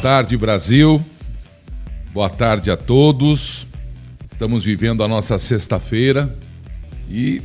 [0.00, 1.04] tarde, Brasil.
[2.12, 3.66] Boa tarde a todos.
[4.30, 6.32] Estamos vivendo a nossa sexta-feira
[7.10, 7.42] e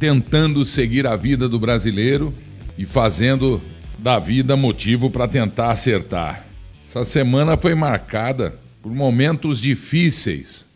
[0.00, 2.34] tentando seguir a vida do brasileiro
[2.78, 3.60] e fazendo
[3.98, 6.46] da vida motivo para tentar acertar.
[6.86, 10.66] Essa semana foi marcada por momentos difíceis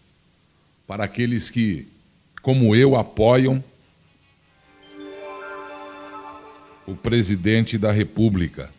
[0.87, 1.89] para aqueles que,
[2.43, 3.64] como eu, apoiam
[6.86, 8.71] o presidente da República.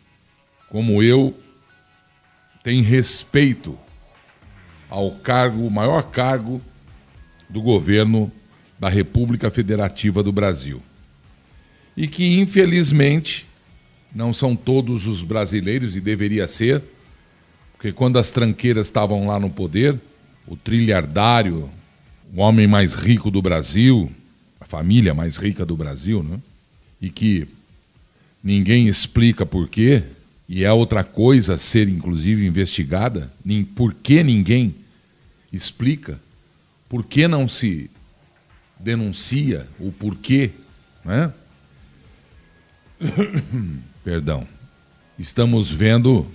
[0.68, 1.34] Como eu,
[2.68, 3.78] tem respeito
[4.90, 6.60] ao cargo, o maior cargo
[7.48, 8.30] do governo
[8.78, 10.82] da República Federativa do Brasil.
[11.96, 13.46] E que, infelizmente,
[14.14, 16.82] não são todos os brasileiros, e deveria ser,
[17.72, 19.98] porque quando as tranqueiras estavam lá no poder,
[20.46, 21.70] o trilhardário,
[22.34, 24.12] o homem mais rico do Brasil,
[24.60, 26.38] a família mais rica do Brasil, né?
[27.00, 27.48] e que
[28.44, 30.02] ninguém explica por quê,
[30.48, 34.74] e é outra coisa ser inclusive investigada, nem por que ninguém
[35.52, 36.18] explica,
[36.88, 37.90] por que não se
[38.78, 40.50] denuncia o porquê,
[41.04, 41.32] né?
[44.02, 44.46] Perdão.
[45.18, 46.26] Estamos vendo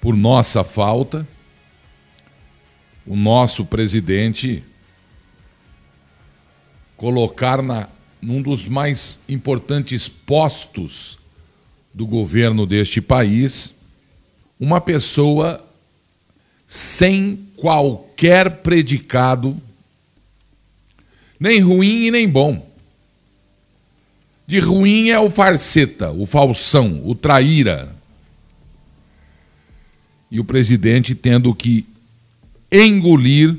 [0.00, 1.26] por nossa falta
[3.06, 4.64] o nosso presidente
[6.96, 7.88] colocar na
[8.22, 11.18] num dos mais importantes postos
[11.94, 13.74] do governo deste país,
[14.58, 15.64] uma pessoa
[16.66, 19.60] sem qualquer predicado,
[21.38, 22.70] nem ruim e nem bom.
[24.46, 27.94] De ruim é o farceta, o falsão, o traíra.
[30.30, 31.86] E o presidente tendo que
[32.70, 33.56] engolir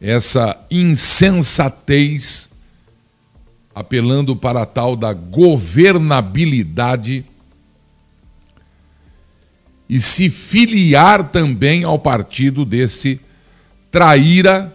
[0.00, 2.51] essa insensatez
[3.74, 7.24] apelando para a tal da governabilidade
[9.88, 13.20] e se filiar também ao partido desse
[13.90, 14.74] traíra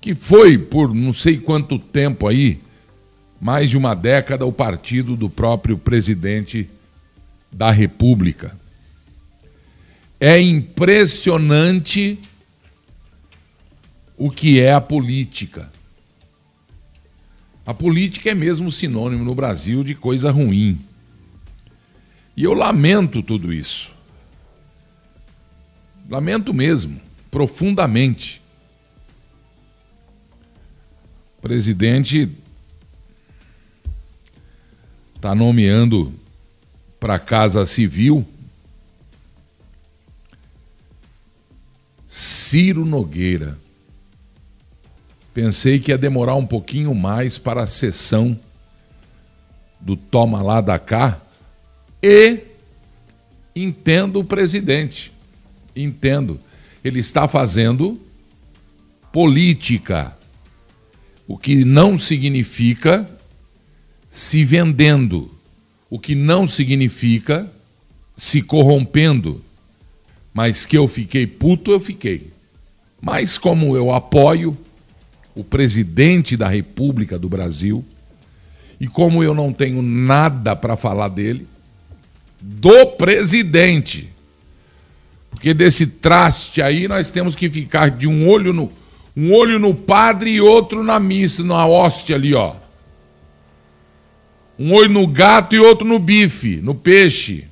[0.00, 2.58] que foi por não sei quanto tempo aí,
[3.40, 6.68] mais de uma década, o partido do próprio presidente
[7.52, 8.56] da República.
[10.18, 12.18] É impressionante
[14.16, 15.70] o que é a política.
[17.64, 20.80] A política é mesmo sinônimo no Brasil de coisa ruim.
[22.36, 23.94] E eu lamento tudo isso.
[26.08, 27.00] Lamento mesmo,
[27.30, 28.42] profundamente.
[31.38, 32.28] O presidente
[35.14, 36.12] está nomeando
[36.98, 38.26] para a Casa Civil
[42.12, 43.58] Ciro Nogueira.
[45.34, 48.38] Pensei que ia demorar um pouquinho mais para a sessão
[49.80, 51.20] do toma lá da cá
[52.02, 52.40] e
[53.56, 55.12] entendo o presidente.
[55.74, 56.38] Entendo.
[56.84, 58.00] Ele está fazendo
[59.10, 60.16] política,
[61.26, 63.08] o que não significa
[64.08, 65.34] se vendendo,
[65.88, 67.50] o que não significa
[68.16, 69.42] se corrompendo.
[70.34, 72.32] Mas que eu fiquei puto, eu fiquei.
[73.00, 74.56] Mas como eu apoio
[75.34, 77.84] o presidente da República do Brasil,
[78.80, 81.46] e como eu não tenho nada para falar dele,
[82.40, 84.10] do presidente.
[85.30, 88.70] Porque desse traste aí nós temos que ficar de um olho no
[89.14, 92.54] um olho no padre e outro na missa, na hóstia ali, ó.
[94.58, 97.46] Um olho no gato e outro no bife, no peixe.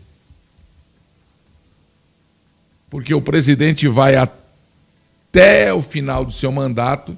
[2.88, 7.14] Porque o presidente vai até o final do seu mandato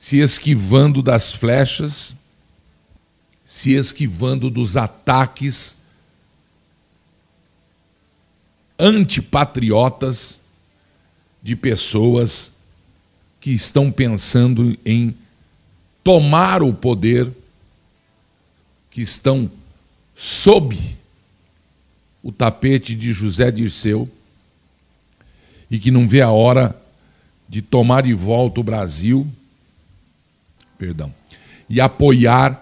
[0.00, 2.16] se esquivando das flechas,
[3.44, 5.76] se esquivando dos ataques
[8.78, 10.40] antipatriotas
[11.42, 12.54] de pessoas
[13.42, 15.14] que estão pensando em
[16.02, 17.30] tomar o poder,
[18.90, 19.50] que estão
[20.16, 20.78] sob
[22.22, 24.10] o tapete de José Dirceu
[25.70, 26.74] e que não vê a hora
[27.46, 29.30] de tomar de volta o Brasil
[30.80, 31.12] perdão,
[31.68, 32.58] e apoiar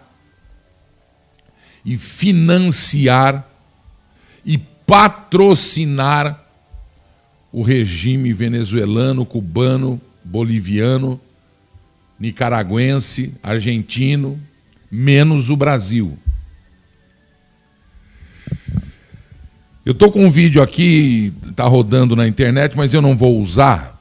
[1.84, 3.48] e financiar
[4.44, 6.44] e patrocinar
[7.52, 11.20] o regime venezuelano, cubano, boliviano,
[12.18, 14.38] nicaragüense, argentino,
[14.90, 16.18] menos o Brasil.
[19.86, 23.96] Eu estou com um vídeo aqui, está rodando na internet, mas eu não vou usar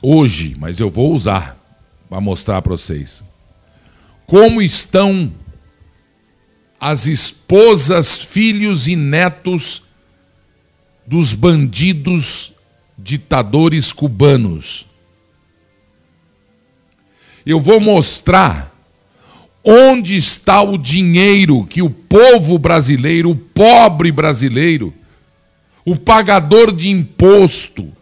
[0.00, 1.58] hoje, mas eu vou usar
[2.08, 3.24] para mostrar para vocês
[4.26, 5.32] como estão
[6.80, 9.84] as esposas, filhos e netos
[11.06, 12.52] dos bandidos
[12.98, 14.86] ditadores cubanos.
[17.44, 18.74] Eu vou mostrar
[19.62, 24.92] onde está o dinheiro que o povo brasileiro, o pobre brasileiro,
[25.84, 27.92] o pagador de imposto,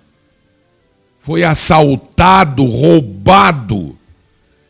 [1.20, 3.98] foi assaltado, roubado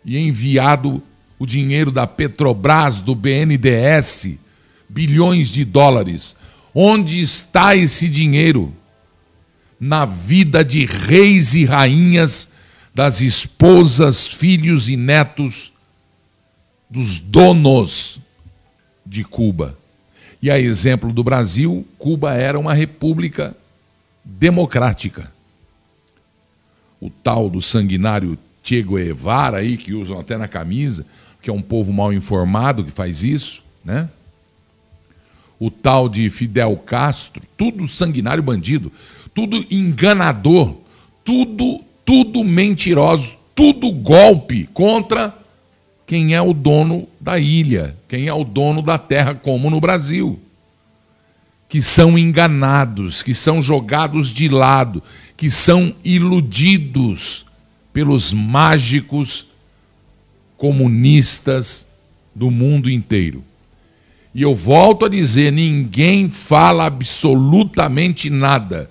[0.04, 1.02] e enviado
[1.38, 4.38] o dinheiro da Petrobras, do BNDES,
[4.88, 6.36] bilhões de dólares.
[6.74, 8.72] Onde está esse dinheiro?
[9.78, 12.48] Na vida de reis e rainhas,
[12.94, 15.72] das esposas, filhos e netos
[16.88, 18.20] dos donos
[19.04, 19.76] de Cuba.
[20.40, 23.56] E a exemplo do Brasil, Cuba era uma república
[24.24, 25.32] democrática.
[27.00, 31.04] O tal do sanguinário Che Guevara aí, que usam até na camisa,
[31.44, 34.08] que é um povo mal informado que faz isso, né?
[35.60, 38.90] O tal de Fidel Castro, tudo sanguinário bandido,
[39.34, 40.74] tudo enganador,
[41.22, 45.36] tudo, tudo mentiroso, tudo golpe contra
[46.06, 50.40] quem é o dono da ilha, quem é o dono da terra, como no Brasil.
[51.68, 55.02] Que são enganados, que são jogados de lado,
[55.36, 57.44] que são iludidos
[57.92, 59.48] pelos mágicos
[60.56, 61.86] comunistas
[62.34, 63.44] do mundo inteiro.
[64.34, 68.90] E eu volto a dizer: ninguém fala absolutamente nada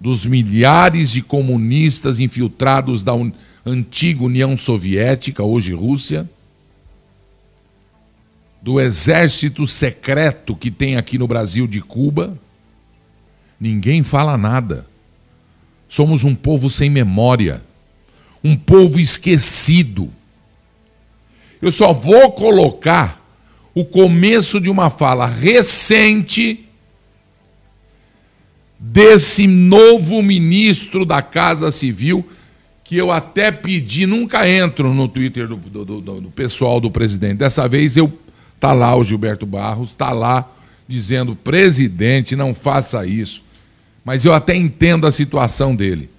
[0.00, 3.12] dos milhares de comunistas infiltrados da
[3.64, 6.28] antiga União Soviética, hoje Rússia,
[8.60, 12.36] do exército secreto que tem aqui no Brasil de Cuba.
[13.58, 14.86] Ninguém fala nada.
[15.88, 17.62] Somos um povo sem memória,
[18.42, 20.10] um povo esquecido
[21.62, 23.24] eu só vou colocar
[23.72, 26.66] o começo de uma fala recente
[28.78, 32.28] desse novo ministro da Casa Civil,
[32.82, 37.36] que eu até pedi, nunca entro no Twitter do, do, do, do pessoal do presidente.
[37.36, 38.12] Dessa vez eu
[38.58, 40.50] tá lá o Gilberto Barros, está lá
[40.86, 43.42] dizendo: presidente, não faça isso.
[44.04, 46.10] Mas eu até entendo a situação dele.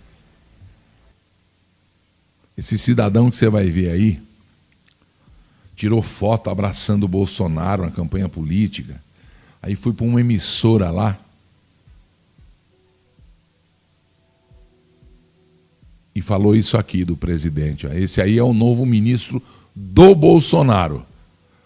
[2.57, 4.19] Esse cidadão que você vai ver aí,
[5.75, 9.01] tirou foto abraçando o Bolsonaro na campanha política.
[9.61, 11.17] Aí fui para uma emissora lá.
[16.15, 17.87] E falou isso aqui do presidente.
[17.87, 19.41] Esse aí é o novo ministro
[19.75, 21.03] do Bolsonaro.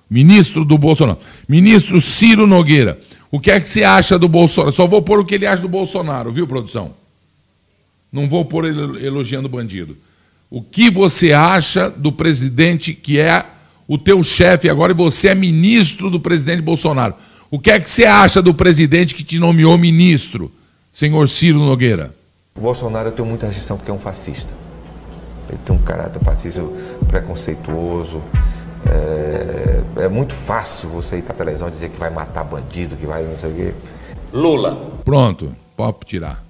[0.10, 1.20] Ministro do Bolsonaro.
[1.50, 2.98] Ministro Ciro Nogueira.
[3.30, 4.74] O que é que você acha do Bolsonaro?
[4.74, 6.94] Só vou pôr o que ele acha do Bolsonaro, viu, produção?
[8.10, 9.98] Não vou pôr ele elogiando bandido.
[10.50, 13.46] O que você acha do presidente que é
[13.88, 17.16] o teu chefe agora e você é ministro do presidente Bolsonaro.
[17.50, 20.52] O que é que você acha do presidente que te nomeou ministro,
[20.92, 22.14] senhor Ciro Nogueira?
[22.56, 24.52] O Bolsonaro eu tenho muita restrição porque é um fascista.
[25.48, 26.62] Ele tem um caráter fascista
[27.08, 28.22] preconceituoso.
[28.86, 32.98] É, é muito fácil você ir para a televisão e dizer que vai matar bandido,
[32.98, 33.74] que vai não sei o quê.
[34.34, 35.00] Lula.
[35.06, 36.44] Pronto, pode tirar.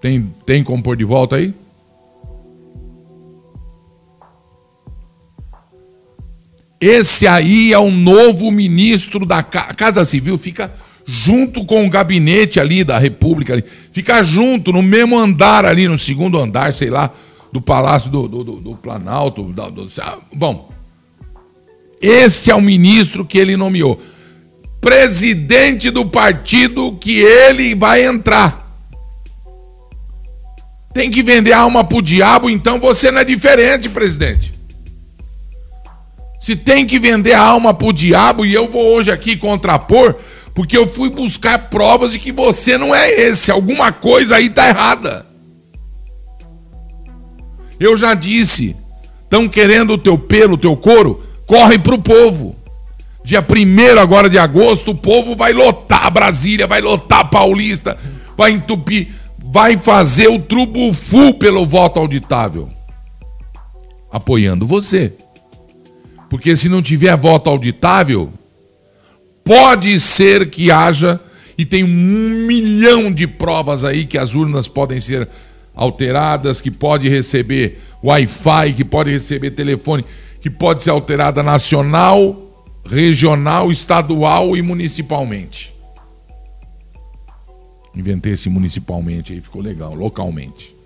[0.00, 1.54] Tem, tem como pôr de volta aí?
[6.80, 10.72] Esse aí é o novo ministro da Casa Civil, fica
[11.04, 13.64] junto com o gabinete ali da República, ali.
[13.90, 17.10] fica junto, no mesmo andar ali, no segundo andar, sei lá,
[17.50, 19.42] do Palácio do, do, do Planalto.
[19.42, 19.86] Do, do,
[20.34, 20.70] bom,
[22.00, 24.00] esse é o ministro que ele nomeou.
[24.80, 28.66] Presidente do partido que ele vai entrar.
[30.94, 34.57] Tem que vender a alma pro diabo, então você não é diferente, presidente.
[36.40, 40.14] Se tem que vender a alma para o diabo, e eu vou hoje aqui contrapor,
[40.54, 43.50] porque eu fui buscar provas de que você não é esse.
[43.50, 45.26] Alguma coisa aí está errada.
[47.78, 48.74] Eu já disse,
[49.22, 52.56] estão querendo o teu pelo, o teu couro, corre para o povo.
[53.24, 57.96] Dia 1 agora de agosto, o povo vai lotar Brasília, vai lotar Paulista,
[58.36, 62.68] vai entupir, vai fazer o trubufu pelo voto auditável.
[64.10, 65.12] Apoiando você.
[66.28, 68.32] Porque se não tiver voto auditável,
[69.44, 71.20] pode ser que haja,
[71.56, 75.28] e tem um milhão de provas aí que as urnas podem ser
[75.74, 80.04] alteradas, que pode receber Wi-Fi, que pode receber telefone,
[80.40, 82.36] que pode ser alterada nacional,
[82.84, 85.74] regional, estadual e municipalmente.
[87.94, 90.77] Inventei esse municipalmente aí, ficou legal, localmente.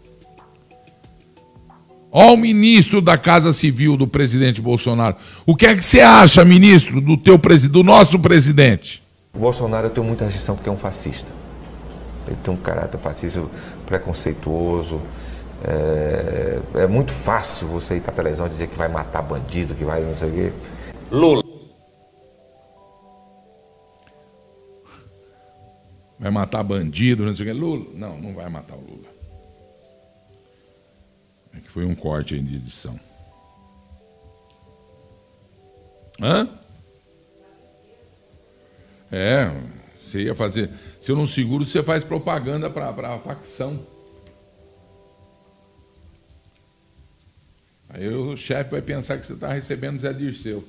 [2.15, 5.17] Ó o ministro da Casa Civil do presidente Bolsonaro.
[5.47, 7.41] O que é que você acha, ministro, do teu
[7.71, 9.03] do nosso presidente?
[9.33, 11.31] O Bolsonaro tem muita rejeição porque é um fascista.
[12.27, 13.43] Ele tem um caráter fascista
[13.87, 15.01] preconceituoso.
[15.65, 19.75] É, é muito fácil você ir para a televisão e dizer que vai matar bandido,
[19.75, 20.53] que vai não sei o quê.
[21.11, 21.43] Lula.
[26.21, 27.59] Vai matar bandido, não sei o quê.
[27.59, 27.87] Lula.
[27.95, 29.12] Não, não vai matar o Lula.
[31.55, 32.99] É que foi um corte de edição.
[36.21, 36.49] Hã?
[39.11, 39.51] É,
[39.99, 40.71] você ia fazer.
[41.01, 43.87] Se eu não seguro, você faz propaganda para a facção.
[47.89, 50.65] Aí o chefe vai pensar que você está recebendo Zé Dirceu.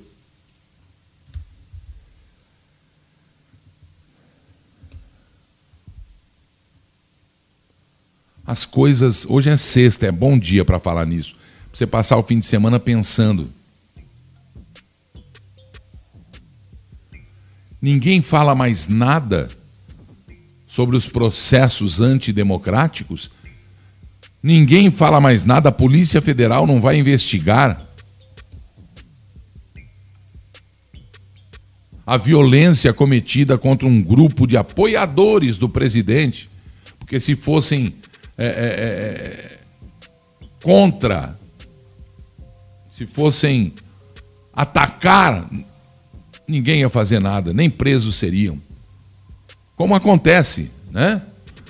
[8.54, 9.26] As coisas.
[9.28, 11.34] Hoje é sexta, é bom dia para falar nisso.
[11.34, 11.42] Pra
[11.74, 13.50] você passar o fim de semana pensando.
[17.82, 19.50] Ninguém fala mais nada
[20.68, 23.32] sobre os processos antidemocráticos?
[24.44, 27.82] Ninguém fala mais nada, a Polícia Federal não vai investigar.
[32.06, 36.52] A violência cometida contra um grupo de apoiadores do presidente.
[37.00, 37.96] Porque se fossem
[38.46, 39.60] é, é, é,
[40.62, 41.38] contra,
[42.92, 43.74] se fossem
[44.54, 45.50] atacar,
[46.48, 48.62] ninguém ia fazer nada, nem presos seriam.
[49.76, 51.22] Como acontece, né?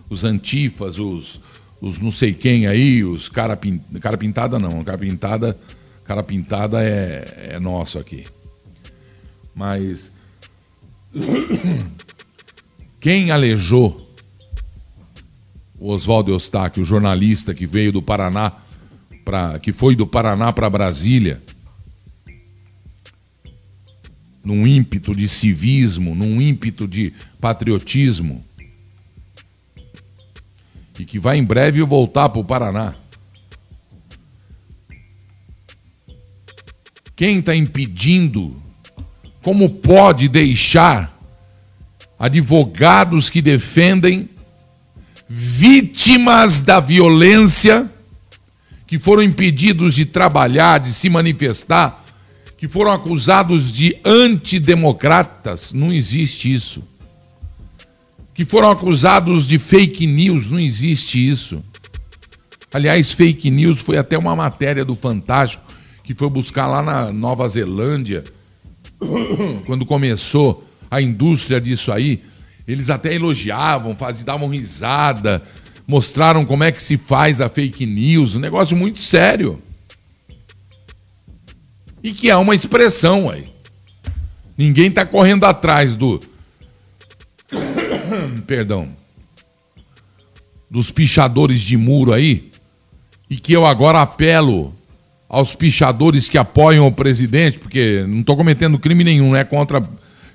[0.09, 1.39] Os antifas, os,
[1.79, 3.57] os não sei quem aí, os cara,
[4.01, 5.57] cara pintada não, cara pintada,
[6.03, 8.25] cara pintada é, é nosso aqui.
[9.55, 10.11] Mas
[12.99, 14.02] quem alejou
[15.91, 18.53] Oswaldo Eustáquio, jornalista que veio do Paraná,
[19.25, 21.41] pra, que foi do Paraná para Brasília,
[24.43, 28.43] num ímpeto de civismo, num ímpeto de patriotismo,
[30.97, 32.95] e que vai em breve voltar para o Paraná.
[37.15, 38.55] Quem está impedindo?
[39.41, 41.13] Como pode deixar
[42.17, 44.29] advogados que defendem
[45.27, 47.89] vítimas da violência,
[48.85, 52.03] que foram impedidos de trabalhar, de se manifestar,
[52.57, 56.83] que foram acusados de antidemocratas, não existe isso.
[58.33, 61.63] Que foram acusados de fake news, não existe isso.
[62.71, 65.63] Aliás, fake news foi até uma matéria do Fantástico,
[66.03, 68.23] que foi buscar lá na Nova Zelândia,
[69.65, 72.21] quando começou a indústria disso aí.
[72.67, 75.41] Eles até elogiavam, faziam, davam risada,
[75.85, 79.61] mostraram como é que se faz a fake news, um negócio muito sério
[82.03, 83.45] e que é uma expressão aí.
[84.57, 86.21] Ninguém está correndo atrás do.
[88.45, 88.89] Perdão.
[90.69, 92.51] Dos pichadores de muro aí.
[93.29, 94.75] E que eu agora apelo
[95.29, 99.81] aos pichadores que apoiam o presidente, porque não estou cometendo crime nenhum, não é contra.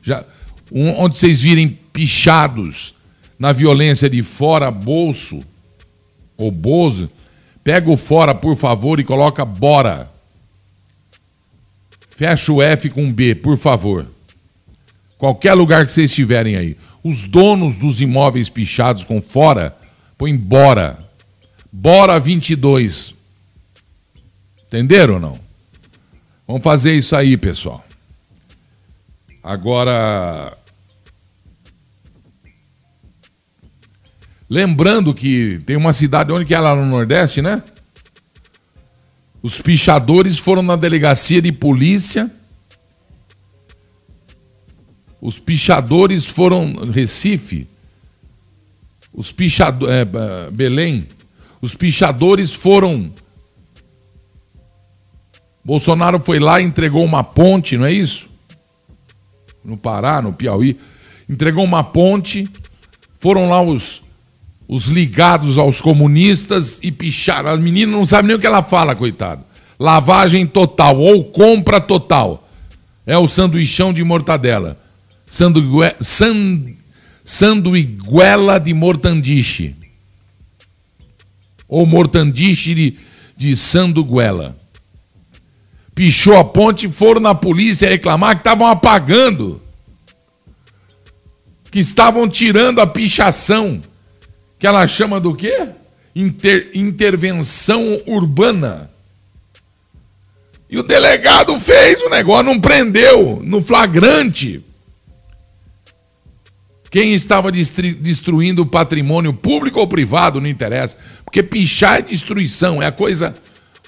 [0.03, 0.25] Já,
[0.73, 2.95] onde vocês virem pichados
[3.37, 5.43] na violência de fora bolso
[6.37, 7.11] ou bozo,
[7.65, 10.09] pega o fora, por favor, e coloca bora.
[12.09, 14.07] Fecha o F com B, por favor.
[15.19, 16.77] Qualquer lugar que vocês estiverem aí.
[17.03, 19.77] Os donos dos imóveis pichados com fora,
[20.17, 21.05] põe bora.
[21.73, 23.13] Bora 22.
[24.67, 25.41] Entenderam ou não?
[26.47, 27.85] Vamos fazer isso aí, pessoal.
[29.43, 30.58] Agora.
[34.49, 37.63] Lembrando que tem uma cidade, onde que é lá no Nordeste, né?
[39.43, 42.31] Os pichadores foram na delegacia de polícia.
[45.21, 47.69] Os pichadores foram Recife.
[49.13, 51.07] Os pichadores é, Belém.
[51.61, 53.13] Os pichadores foram
[55.69, 58.31] Bolsonaro foi lá e entregou uma ponte, não é isso?
[59.63, 60.81] No Pará, no Piauí,
[61.29, 62.49] entregou uma ponte.
[63.21, 64.03] Foram lá os
[64.69, 67.49] os ligados aos comunistas e picharam.
[67.49, 69.43] A menina não sabe nem o que ela fala, coitado.
[69.81, 72.47] Lavagem total ou compra total.
[73.07, 74.79] É o sanduichão de mortadela.
[75.27, 75.95] Sandugue...
[76.01, 76.63] San...
[77.25, 79.75] Sanduiguela de mortandiche.
[81.67, 82.95] Ou mortandiche de,
[83.37, 84.55] de sanduguela.
[85.95, 89.63] Pichou a ponte foram na polícia reclamar que estavam apagando.
[91.71, 93.83] Que estavam tirando a pichação
[94.59, 95.69] que ela chama do quê?
[96.15, 98.91] Inter, intervenção urbana.
[100.69, 104.63] E o delegado fez o negócio, não prendeu no flagrante.
[106.91, 110.97] Quem estava destruindo o patrimônio público ou privado, não interessa.
[111.25, 113.37] Porque pichar é destruição, é a coisa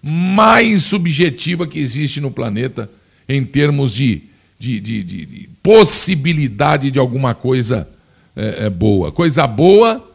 [0.03, 2.91] mais subjetiva que existe no planeta
[3.29, 4.23] em termos de,
[4.59, 7.89] de, de, de possibilidade de alguma coisa
[8.37, 9.12] é, é, boa.
[9.12, 10.10] Coisa boa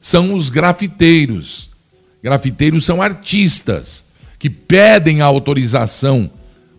[0.00, 1.70] são os grafiteiros.
[2.22, 4.04] Grafiteiros são artistas
[4.38, 6.30] que pedem a autorização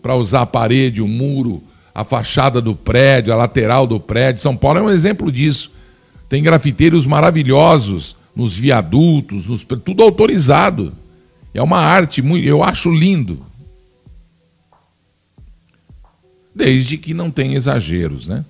[0.01, 1.61] para usar a parede, o muro,
[1.93, 4.41] a fachada do prédio, a lateral do prédio.
[4.41, 5.71] São Paulo é um exemplo disso.
[6.29, 10.93] Tem grafiteiros maravilhosos nos viadutos, nos, tudo autorizado.
[11.53, 13.45] É uma arte, eu acho lindo.
[16.53, 18.45] Desde que não tenha exageros, né?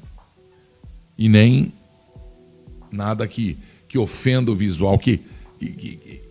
[1.17, 1.71] E nem
[2.91, 3.57] nada que,
[3.89, 5.19] que ofenda o visual, que,
[5.57, 6.21] que, que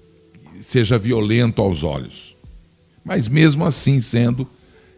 [0.60, 2.36] seja violento aos olhos.
[3.04, 4.48] Mas mesmo assim sendo,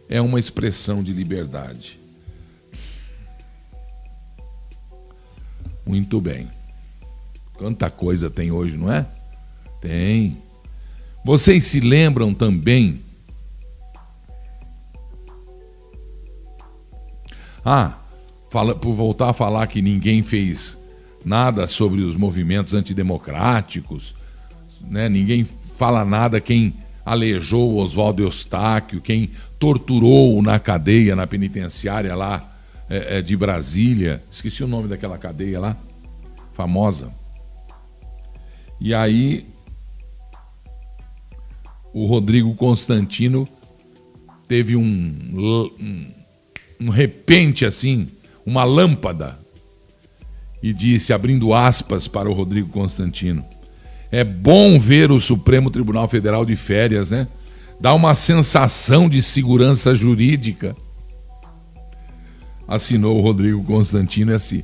[0.07, 1.99] é uma expressão de liberdade.
[5.85, 6.47] Muito bem.
[7.55, 9.07] Quanta coisa tem hoje, não é?
[9.81, 10.37] Tem.
[11.25, 13.01] Vocês se lembram também?
[17.65, 17.97] Ah,
[18.49, 20.80] fala, por voltar a falar que ninguém fez
[21.23, 24.15] nada sobre os movimentos antidemocráticos,
[24.89, 25.07] né?
[25.07, 25.45] ninguém
[25.77, 26.73] fala nada quem
[27.05, 32.51] aleijou Oswaldo Eustáquio, quem torturou na cadeia, na penitenciária lá
[32.89, 34.23] é, é, de Brasília.
[34.29, 35.77] Esqueci o nome daquela cadeia lá,
[36.53, 37.11] famosa.
[38.79, 39.45] E aí
[41.93, 43.47] o Rodrigo Constantino
[44.47, 46.11] teve um, um,
[46.81, 48.07] um repente assim,
[48.45, 49.39] uma lâmpada,
[50.61, 53.43] e disse, abrindo aspas para o Rodrigo Constantino:
[54.11, 57.27] É bom ver o Supremo Tribunal Federal de férias, né?
[57.79, 60.75] Dá uma sensação de segurança jurídica.
[62.67, 64.63] Assinou o Rodrigo Constantino esse,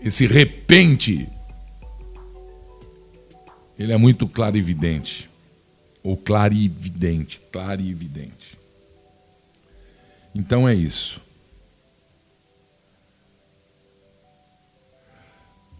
[0.00, 1.28] esse repente.
[3.78, 5.30] Ele é muito clarividente
[6.02, 8.58] ou clarividente, clarividente.
[10.34, 11.20] Então é isso.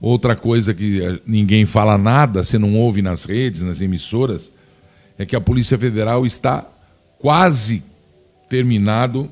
[0.04, 4.52] Outra coisa que eh, ninguém fala nada, você não ouve nas redes, nas emissoras,
[5.16, 6.66] é que a Polícia Federal está
[7.18, 7.82] quase
[8.48, 9.30] terminado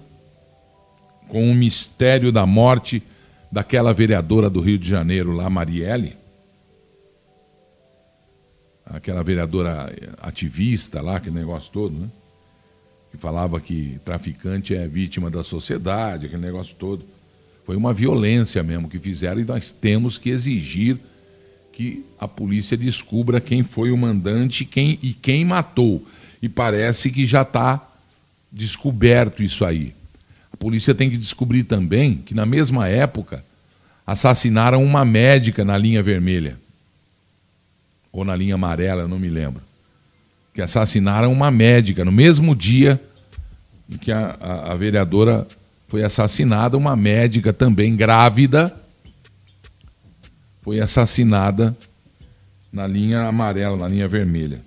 [1.28, 3.02] com o mistério da morte
[3.50, 6.16] daquela vereadora do Rio de Janeiro, lá, Marielle
[8.87, 12.08] aquela vereadora ativista lá, aquele negócio todo, né?
[13.11, 17.04] Que falava que traficante é vítima da sociedade, aquele negócio todo.
[17.64, 20.98] Foi uma violência mesmo que fizeram e nós temos que exigir
[21.72, 26.07] que a polícia descubra quem foi o mandante quem, e quem matou.
[26.40, 27.81] E parece que já está
[28.51, 29.94] descoberto isso aí.
[30.53, 33.42] A polícia tem que descobrir também que, na mesma época,
[34.07, 36.59] assassinaram uma médica na linha vermelha
[38.12, 39.62] ou na linha amarela, não me lembro,
[40.53, 43.01] que assassinaram uma médica no mesmo dia
[43.88, 45.48] em que a, a, a vereadora
[45.92, 48.74] foi assassinada, uma médica também grávida
[50.62, 51.76] foi assassinada
[52.72, 54.59] na linha amarela, na linha vermelha.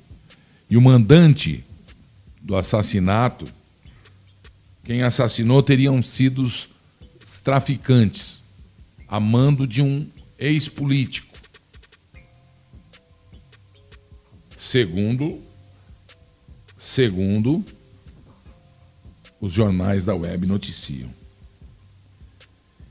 [0.69, 1.65] E o mandante
[2.39, 3.47] do assassinato,
[4.83, 6.69] quem assassinou teriam sido os
[7.43, 8.43] traficantes,
[9.07, 10.05] a mando de um
[10.37, 11.35] ex-político.
[14.55, 15.41] segundo
[16.77, 17.65] segundo
[19.45, 21.07] os jornais da web noticiam.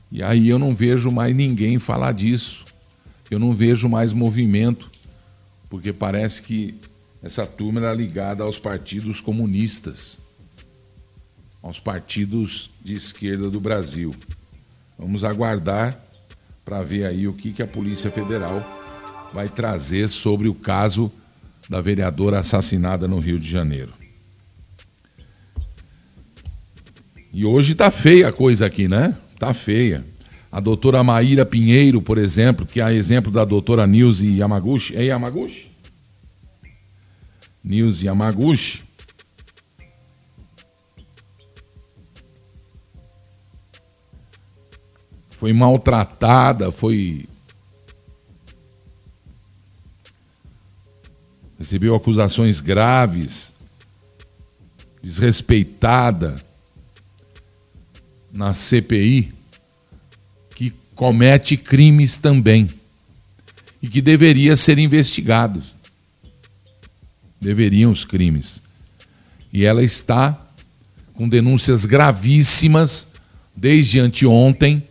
[0.09, 2.63] E aí eu não vejo mais ninguém falar disso.
[3.29, 4.89] Eu não vejo mais movimento,
[5.69, 6.73] porque parece que
[7.21, 10.19] essa turma era ligada aos partidos comunistas,
[11.61, 14.15] aos partidos de esquerda do Brasil.
[14.97, 15.99] Vamos aguardar
[16.63, 18.63] para ver aí o que, que a Polícia Federal
[19.33, 21.11] vai trazer sobre o caso
[21.69, 24.04] da vereadora assassinada no Rio de Janeiro.
[27.35, 29.13] E hoje está feia a coisa aqui, né?
[29.33, 30.05] Está feia.
[30.49, 34.95] A doutora Maíra Pinheiro, por exemplo, que é exemplo da doutora Nilce Yamaguchi.
[34.95, 35.69] É Yamaguchi?
[37.61, 38.85] Nilce Yamaguchi.
[45.31, 47.27] Foi maltratada, foi
[51.59, 53.53] recebeu acusações graves,
[55.03, 56.41] desrespeitada
[58.35, 59.33] na CPI,
[60.53, 62.69] que comete crimes também
[63.81, 65.73] e que deveria ser investigados.
[67.39, 68.61] Deveriam os crimes.
[69.53, 70.37] E ela está
[71.13, 73.07] com denúncias gravíssimas
[73.55, 74.83] desde anteontem,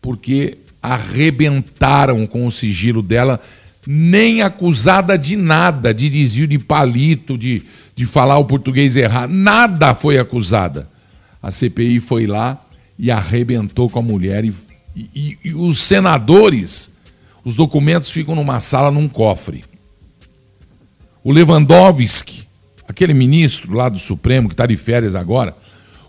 [0.00, 3.40] porque arrebentaram com o sigilo dela,
[3.86, 7.62] nem acusada de nada, de desvio de palito, de,
[7.94, 10.90] de falar o português errado, nada foi acusada.
[11.42, 12.64] A CPI foi lá
[12.98, 14.44] e arrebentou com a mulher.
[14.44, 14.54] E,
[14.94, 16.92] e, e os senadores,
[17.44, 19.64] os documentos ficam numa sala, num cofre.
[21.24, 22.46] O Lewandowski,
[22.86, 25.56] aquele ministro lá do Supremo que está de férias agora,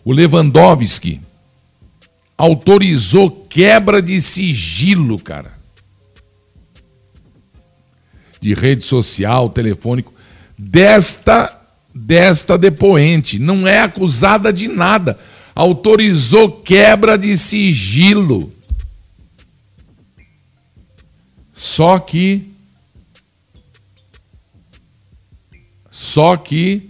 [0.06, 1.20] o Lewandowski
[2.38, 5.54] autorizou quebra de sigilo, cara.
[8.40, 10.14] De rede social, telefônico,
[10.58, 11.63] desta
[11.94, 15.18] desta depoente, não é acusada de nada.
[15.54, 18.52] Autorizou quebra de sigilo.
[21.54, 22.52] Só que
[25.90, 26.90] só que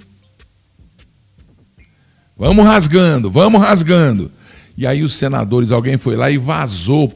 [2.37, 4.31] vamos rasgando, vamos rasgando.
[4.77, 7.13] E aí os senadores, alguém foi lá e vazou.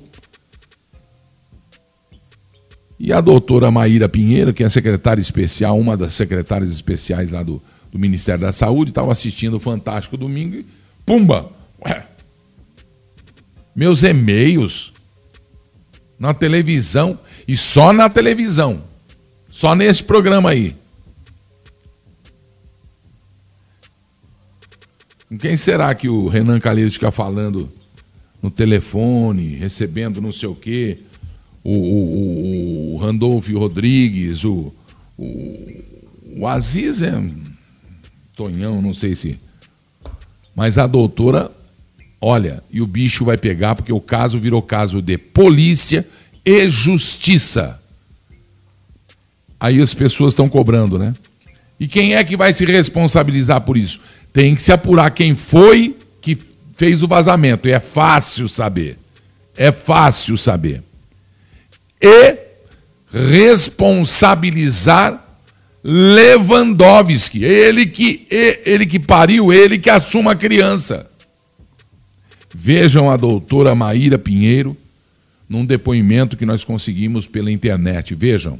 [2.99, 7.61] E a doutora Maíra Pinheiro, que é secretária especial, uma das secretárias especiais lá do,
[7.97, 10.65] do Ministério da Saúde, estava assistindo o Fantástico Domingo e
[11.03, 11.51] pumba!
[11.83, 12.07] Ué,
[13.75, 14.93] meus e-mails
[16.19, 18.83] na televisão e só na televisão.
[19.49, 20.75] Só nesse programa aí.
[25.27, 27.69] Com quem será que o Renan Calheiros fica falando
[28.41, 30.99] no telefone, recebendo não sei o quê?
[31.63, 34.73] O, o, o Randolph Rodrigues, o,
[35.17, 35.83] o,
[36.37, 37.46] o Aziz é.
[38.37, 39.39] Tonhão, não sei se.
[40.55, 41.51] Mas a doutora,
[42.21, 46.07] olha, e o bicho vai pegar, porque o caso virou caso de polícia
[46.45, 47.81] e justiça.
[49.59, 51.15] Aí as pessoas estão cobrando, né?
[51.79, 53.99] E quem é que vai se responsabilizar por isso?
[54.31, 56.37] Tem que se apurar quem foi que
[56.75, 57.67] fez o vazamento.
[57.67, 58.99] E é fácil saber.
[59.55, 60.83] É fácil saber.
[61.99, 62.37] E
[63.11, 65.26] responsabilizar
[65.83, 67.43] Lewandowski.
[67.43, 68.27] Ele que,
[68.65, 71.09] ele que pariu, ele que assuma a criança.
[72.53, 74.75] Vejam a doutora Maíra Pinheiro
[75.47, 78.13] num depoimento que nós conseguimos pela internet.
[78.15, 78.59] Vejam.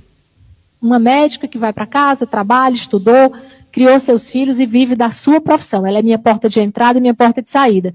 [0.82, 3.34] Uma médica que vai para casa, trabalha, estudou,
[3.72, 5.86] criou seus filhos e vive da sua profissão.
[5.86, 7.94] Ela é minha porta de entrada e minha porta de saída.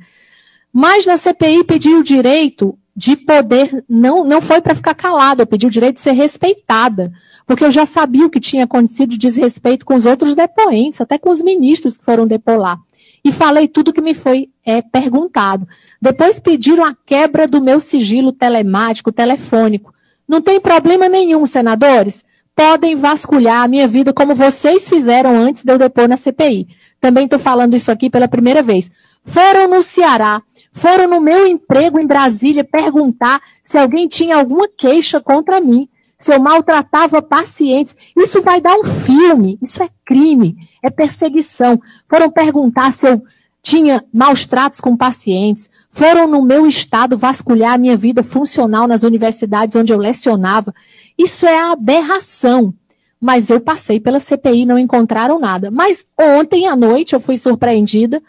[0.73, 5.67] Mas na CPI pediu direito de poder, não, não foi para ficar calada, eu pedi
[5.67, 7.13] o direito de ser respeitada,
[7.47, 11.19] porque eu já sabia o que tinha acontecido de desrespeito com os outros depoentes, até
[11.19, 12.79] com os ministros que foram depor lá.
[13.25, 15.67] E falei tudo que me foi é, perguntado.
[16.01, 19.95] Depois pediram a quebra do meu sigilo telemático, telefônico.
[20.29, 22.25] Não tem problema nenhum, senadores
[22.55, 26.69] podem vasculhar a minha vida como vocês fizeram antes de eu depor na CPI.
[27.01, 28.91] Também estou falando isso aqui pela primeira vez.
[29.25, 35.21] Foram no Ceará, foram no meu emprego em Brasília perguntar se alguém tinha alguma queixa
[35.21, 35.87] contra mim,
[36.19, 37.95] se eu maltratava pacientes.
[38.17, 41.81] Isso vai dar um filme, isso é crime, é perseguição.
[42.07, 43.23] Foram perguntar se eu
[43.63, 49.03] tinha maus tratos com pacientes, foram no meu estado vasculhar a minha vida funcional nas
[49.03, 50.75] universidades onde eu lecionava.
[51.19, 52.75] Isso é aberração.
[53.21, 55.71] Mas eu passei pela CPI, não encontraram nada.
[55.71, 58.21] Mas ontem à noite eu fui surpreendida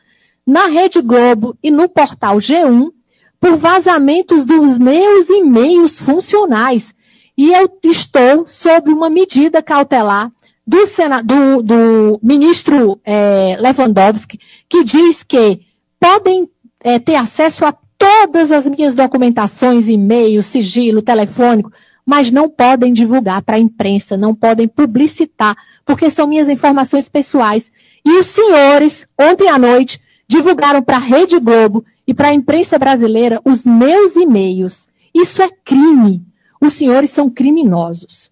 [0.46, 2.92] na Rede Globo e no portal G1
[3.40, 6.96] por vazamentos dos meus e-mails funcionais.
[7.38, 10.32] E eu estou sob uma medida cautelar
[10.66, 15.62] do, Sena, do, do ministro é, Lewandowski, que diz que
[16.00, 16.50] podem
[16.84, 21.72] é, ter acesso a todas as minhas documentações, e-mail, sigilo, telefônico,
[22.06, 27.72] mas não podem divulgar para a imprensa, não podem publicitar, porque são minhas informações pessoais.
[28.06, 30.00] E os senhores, ontem à noite,
[30.34, 34.90] divulgaram para a Rede Globo e para a imprensa brasileira os meus e-mails.
[35.14, 36.26] Isso é crime.
[36.60, 38.32] Os senhores são criminosos.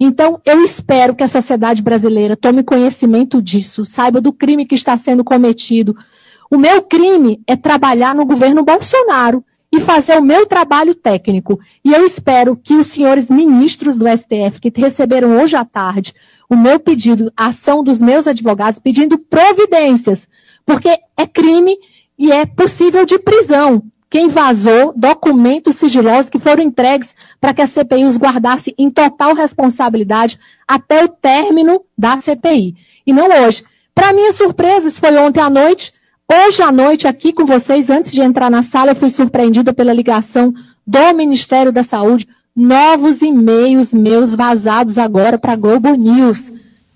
[0.00, 4.96] Então, eu espero que a sociedade brasileira tome conhecimento disso, saiba do crime que está
[4.96, 5.94] sendo cometido.
[6.50, 11.58] O meu crime é trabalhar no governo Bolsonaro e fazer o meu trabalho técnico.
[11.82, 16.14] E eu espero que os senhores ministros do STF, que receberam hoje à tarde
[16.48, 20.28] o meu pedido, a ação dos meus advogados, pedindo providências,
[20.66, 21.74] porque é crime
[22.18, 23.82] e é possível de prisão.
[24.10, 29.32] Quem vazou documentos sigilosos que foram entregues para que a CPI os guardasse em total
[29.32, 32.76] responsabilidade até o término da CPI.
[33.06, 33.64] E não hoje.
[33.94, 35.94] Para minha surpresa, isso foi ontem à noite,
[36.34, 39.92] Hoje à noite, aqui com vocês, antes de entrar na sala, eu fui surpreendida pela
[39.92, 40.54] ligação
[40.86, 42.26] do Ministério da Saúde.
[42.56, 46.50] Novos e-mails meus vazados agora para Globo News.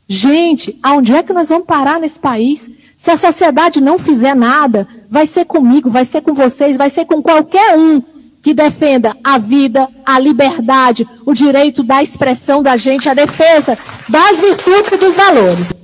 [0.08, 2.70] Gente, aonde é que nós vamos parar nesse país?
[2.96, 7.04] Se a sociedade não fizer nada, vai ser comigo, vai ser com vocês, vai ser
[7.04, 8.02] com qualquer um
[8.42, 13.76] que defenda a vida, a liberdade, o direito da expressão da gente, a defesa
[14.08, 15.75] das virtudes e dos valores.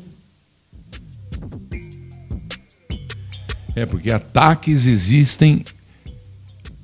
[3.74, 5.64] É, porque ataques existem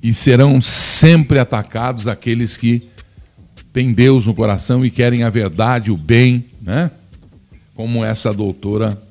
[0.01, 2.89] e serão sempre atacados aqueles que
[3.71, 6.89] têm Deus no coração e querem a verdade, o bem, né?
[7.75, 9.01] Como essa doutora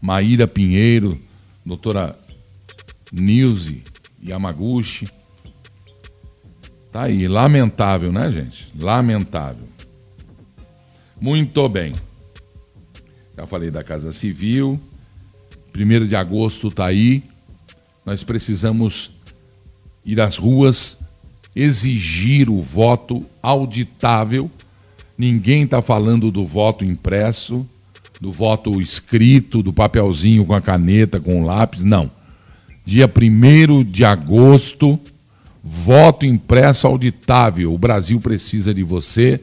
[0.00, 1.18] Maíra Pinheiro,
[1.64, 2.18] doutora
[3.10, 3.82] Nilce
[4.22, 5.08] Yamaguchi.
[6.92, 8.70] Tá aí, lamentável, né, gente?
[8.78, 9.66] Lamentável.
[11.20, 11.94] Muito bem.
[13.34, 14.78] Já falei da Casa Civil.
[15.72, 17.22] Primeiro de agosto tá aí.
[18.04, 19.10] Nós precisamos
[20.04, 20.98] ir às ruas,
[21.56, 24.50] exigir o voto auditável.
[25.16, 27.66] Ninguém está falando do voto impresso,
[28.20, 31.82] do voto escrito, do papelzinho com a caneta, com o lápis.
[31.82, 32.10] Não.
[32.84, 35.00] Dia 1 de agosto,
[35.62, 37.72] voto impresso auditável.
[37.72, 39.40] O Brasil precisa de você,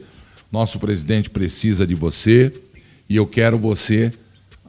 [0.52, 2.52] nosso presidente precisa de você,
[3.08, 4.12] e eu quero você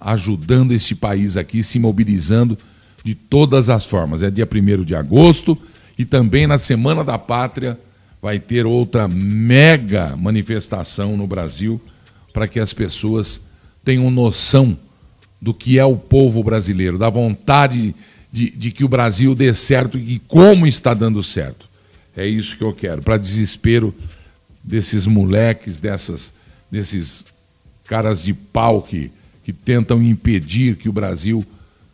[0.02, 2.58] ajudando este país aqui, se mobilizando
[3.04, 4.24] de todas as formas.
[4.24, 5.58] É dia 1 de agosto
[5.98, 7.80] e também na Semana da Pátria
[8.22, 11.80] vai ter outra mega manifestação no Brasil
[12.34, 13.42] para que as pessoas
[13.84, 14.78] tenham noção
[15.42, 17.96] do que é o povo brasileiro, da vontade
[18.32, 21.70] de, de que o Brasil dê certo e como está dando certo.
[22.16, 23.96] É isso que eu quero, para desespero
[24.64, 26.34] desses moleques, dessas,
[26.70, 27.26] desses
[27.86, 29.12] caras de pau que,
[29.44, 31.46] que tentam impedir que o Brasil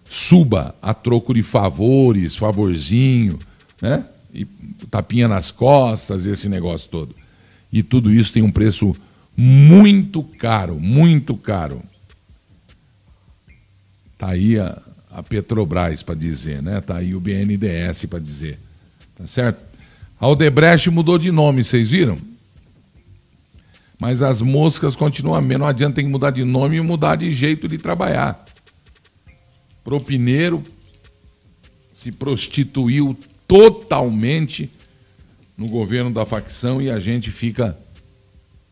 [0.10, 3.40] suba a troco de favores, favorzinho,
[3.82, 4.06] né?
[4.34, 4.46] E
[4.90, 7.16] tapinha nas costas, esse negócio todo.
[7.72, 8.96] E tudo isso tem um preço
[9.36, 11.82] muito caro, muito caro.
[14.18, 14.82] Tá aí a,
[15.12, 16.82] a Petrobras para dizer, né?
[16.82, 18.60] Tá aí o BNDES para dizer.
[19.16, 19.66] Tá certo?
[20.20, 22.18] A Odebrecht mudou de nome, vocês viram?
[24.00, 25.60] Mas as moscas continuam a mesma.
[25.60, 28.46] Não adianta tem que mudar de nome e mudar de jeito de trabalhar.
[29.84, 30.64] Propineiro
[31.94, 34.70] se prostituiu totalmente
[35.58, 37.76] no governo da facção e a gente fica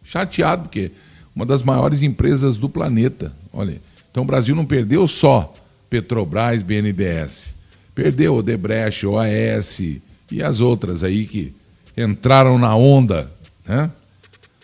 [0.04, 0.92] chateado, porque
[1.36, 3.34] uma das maiores empresas do planeta.
[3.52, 5.54] Olha, então o Brasil não perdeu só
[5.90, 7.56] Petrobras, BNDES.
[7.96, 11.54] Perdeu Odebrecht, OAS e as outras aí que
[11.98, 13.32] entraram na onda,
[13.66, 13.90] né?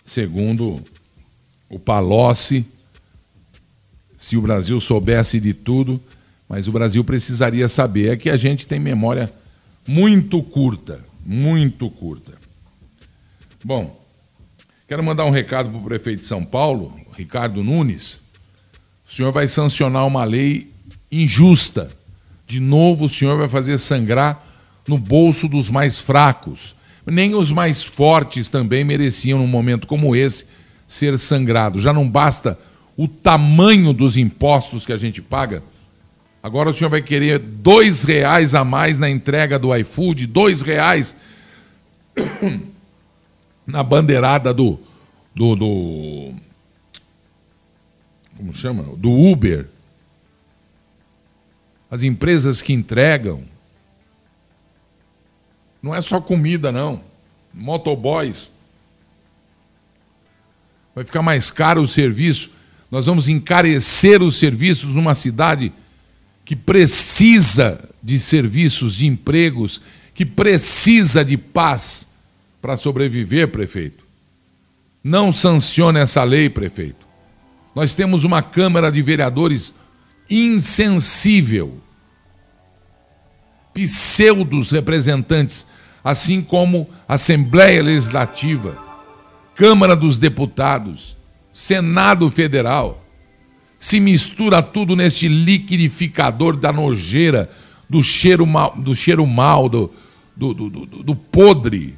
[0.04, 0.82] Segundo
[1.70, 2.66] o Palocci,
[4.18, 6.02] se o Brasil soubesse de tudo,
[6.48, 8.12] mas o Brasil precisaria saber.
[8.12, 9.32] É que a gente tem memória
[9.88, 12.34] muito curta, muito curta.
[13.64, 14.00] Bom,
[14.88, 18.22] quero mandar um recado para o prefeito de São Paulo, Ricardo Nunes.
[19.10, 20.72] O senhor vai sancionar uma lei
[21.12, 21.92] injusta.
[22.46, 24.46] De novo, o senhor vai fazer sangrar
[24.88, 26.76] no bolso dos mais fracos.
[27.06, 30.46] Nem os mais fortes também mereciam, num momento como esse,
[30.88, 31.82] ser sangrados.
[31.82, 32.58] Já não basta
[32.96, 35.64] o tamanho dos impostos que a gente paga
[36.44, 41.16] Agora o senhor vai querer dois reais a mais na entrega do iFood, dois reais
[43.66, 44.80] na bandeirada do,
[45.36, 46.34] do, do
[48.36, 48.84] como chama?
[48.98, 49.68] Do Uber.
[51.92, 53.44] As empresas que entregam
[55.82, 57.02] não é só comida não,
[57.54, 58.54] motoboys.
[60.94, 62.52] Vai ficar mais caro o serviço.
[62.90, 65.72] Nós vamos encarecer os serviços numa cidade
[66.44, 69.82] que precisa de serviços, de empregos,
[70.14, 72.08] que precisa de paz
[72.62, 74.04] para sobreviver, prefeito.
[75.04, 77.08] Não sancione essa lei, prefeito.
[77.74, 79.74] Nós temos uma Câmara de Vereadores
[80.30, 81.80] insensível,
[83.74, 85.68] pseudos representantes,
[86.04, 88.78] assim como Assembleia Legislativa,
[89.56, 91.18] Câmara dos Deputados,
[91.54, 93.02] Senado Federal
[93.82, 97.50] se mistura tudo nesse liquidificador da nojeira,
[97.90, 99.92] do cheiro mal, do, cheiro mal, do,
[100.36, 101.96] do, do, do podre,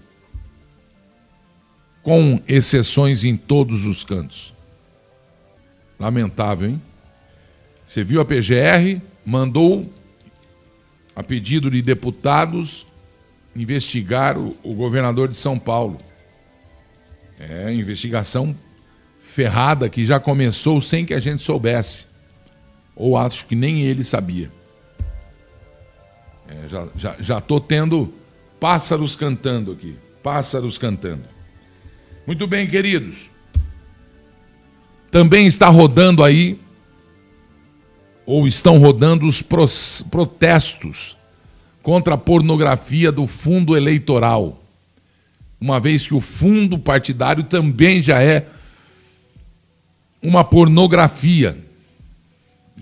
[2.01, 4.53] com exceções em todos os cantos.
[5.99, 6.81] Lamentável, hein?
[7.85, 9.85] Você viu a PGR, mandou,
[11.15, 12.85] a pedido de deputados,
[13.55, 15.99] investigar o, o governador de São Paulo.
[17.39, 18.55] É, investigação
[19.21, 22.07] ferrada que já começou sem que a gente soubesse.
[22.95, 24.51] Ou acho que nem ele sabia.
[26.47, 28.13] É, já estou já, já tendo
[28.59, 29.95] pássaros cantando aqui.
[30.21, 31.23] Pássaros cantando.
[32.25, 33.29] Muito bem, queridos.
[35.11, 36.59] Também está rodando aí
[38.25, 41.17] ou estão rodando os protestos
[41.81, 44.61] contra a pornografia do fundo eleitoral.
[45.59, 48.47] Uma vez que o fundo partidário também já é
[50.21, 51.57] uma pornografia.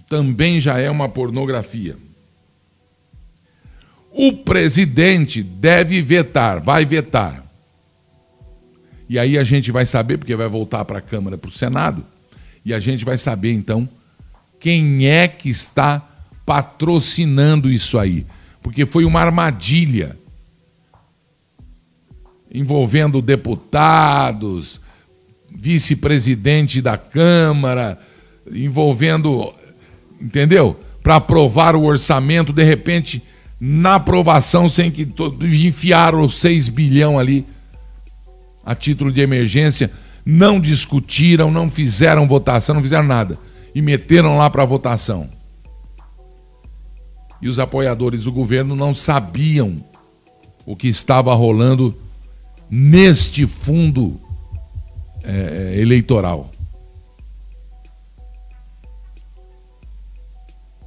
[0.07, 1.97] Também já é uma pornografia.
[4.11, 7.43] O presidente deve vetar, vai vetar.
[9.07, 12.05] E aí a gente vai saber, porque vai voltar para a Câmara, para o Senado,
[12.63, 13.89] e a gente vai saber então
[14.61, 15.99] quem é que está
[16.45, 18.25] patrocinando isso aí.
[18.61, 20.15] Porque foi uma armadilha
[22.53, 24.79] envolvendo deputados,
[25.49, 27.99] vice-presidente da Câmara,
[28.53, 29.51] envolvendo,
[30.21, 30.79] entendeu?
[31.01, 33.23] Para aprovar o orçamento, de repente,
[33.59, 35.07] na aprovação, sem que
[35.41, 37.45] enfiaram os 6 bilhão ali
[38.63, 39.89] a título de emergência,
[40.23, 43.39] não discutiram, não fizeram votação, não fizeram nada
[43.73, 45.29] e meteram lá para votação.
[47.41, 49.83] E os apoiadores do governo não sabiam
[50.65, 51.95] o que estava rolando
[52.69, 54.19] neste fundo
[55.23, 56.51] é, eleitoral.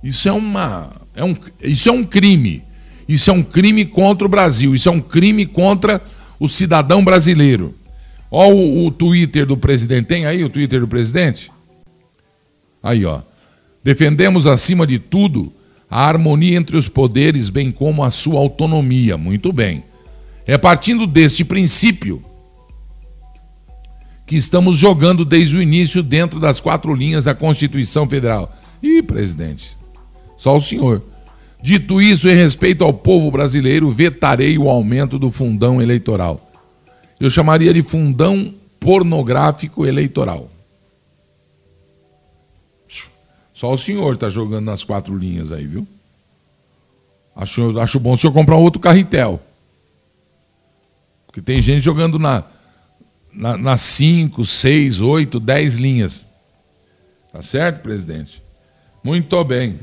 [0.02, 2.62] Isso é uma é um, isso é um crime.
[3.08, 4.74] Isso é um crime contra o Brasil.
[4.74, 6.00] Isso é um crime contra
[6.38, 7.74] o cidadão brasileiro.
[8.30, 10.06] Olha o, o Twitter do presidente.
[10.06, 11.50] Tem aí o Twitter do presidente?
[12.84, 13.22] Aí, ó.
[13.82, 15.50] Defendemos acima de tudo
[15.90, 19.16] a harmonia entre os poderes, bem como a sua autonomia.
[19.16, 19.82] Muito bem.
[20.46, 22.22] É partindo deste princípio
[24.26, 28.54] que estamos jogando desde o início dentro das quatro linhas da Constituição Federal.
[28.82, 29.78] Ih, presidente,
[30.36, 31.02] só o senhor.
[31.62, 36.50] Dito isso, em respeito ao povo brasileiro, vetarei o aumento do fundão eleitoral.
[37.18, 40.50] Eu chamaria de fundão pornográfico eleitoral.
[43.54, 45.86] Só o senhor está jogando nas quatro linhas aí, viu?
[47.36, 49.40] Acho, acho bom o senhor comprar outro carretel.
[51.24, 52.42] Porque tem gente jogando na,
[53.32, 56.26] na, nas cinco, seis, oito, dez linhas.
[57.32, 58.42] Tá certo, presidente?
[59.04, 59.78] Muito bem.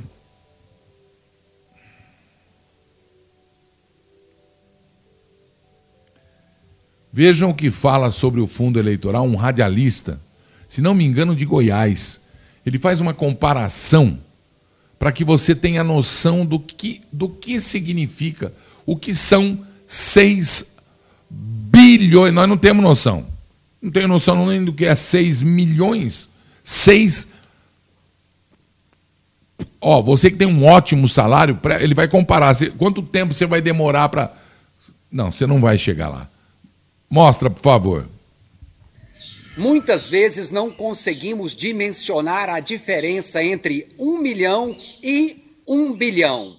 [7.14, 10.20] Vejam o que fala sobre o fundo eleitoral um radialista,
[10.68, 12.20] se não me engano, de Goiás.
[12.66, 14.18] Ele faz uma comparação
[15.00, 18.54] para que você tenha noção do que, do que significa,
[18.86, 20.76] o que são 6
[21.30, 22.32] bilhões.
[22.34, 23.26] Nós não temos noção.
[23.82, 26.30] Não tenho noção nem do que é 6 milhões.
[26.64, 27.28] 6.
[29.80, 32.56] Ó, você que tem um ótimo salário, ele vai comparar.
[32.78, 34.32] Quanto tempo você vai demorar para.
[35.12, 36.30] Não, você não vai chegar lá.
[37.10, 38.08] Mostra, por favor.
[39.58, 46.58] Muitas vezes não conseguimos dimensionar a diferença entre um milhão e um bilhão.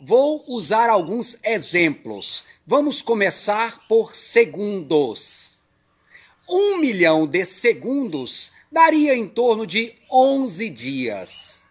[0.00, 2.44] Vou usar alguns exemplos.
[2.66, 5.62] Vamos começar por segundos.
[6.48, 11.62] Um milhão de segundos daria em torno de 11 dias.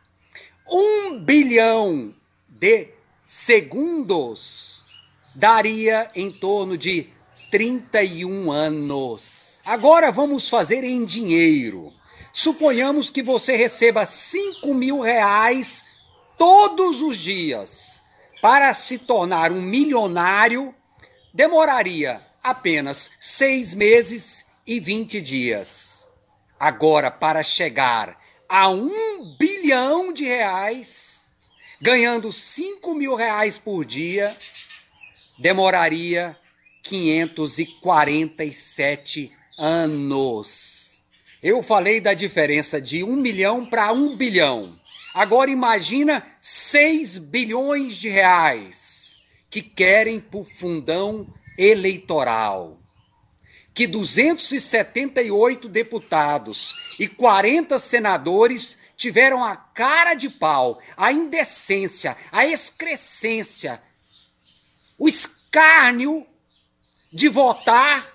[0.68, 2.16] Um bilhão
[2.48, 2.88] de
[3.26, 4.86] segundos
[5.36, 7.10] daria em torno de
[7.52, 9.53] 31 anos.
[9.66, 11.94] Agora vamos fazer em dinheiro.
[12.34, 15.86] Suponhamos que você receba 5 mil reais
[16.38, 18.02] todos os dias.
[18.42, 20.76] Para se tornar um milionário,
[21.34, 26.10] demoraria apenas seis meses e 20 dias.
[26.60, 31.30] Agora, para chegar a um bilhão de reais,
[31.80, 34.38] ganhando 5 mil reais por dia,
[35.40, 36.38] demoraria
[36.82, 41.04] 547 anos.
[41.42, 44.80] Eu falei da diferença de um milhão para um bilhão.
[45.14, 49.18] Agora imagina 6 bilhões de reais
[49.50, 52.80] que querem por fundão eleitoral.
[53.74, 63.82] Que 278 deputados e 40 senadores tiveram a cara de pau, a indecência, a excrescência,
[64.98, 66.26] o escárnio
[67.12, 68.13] de votar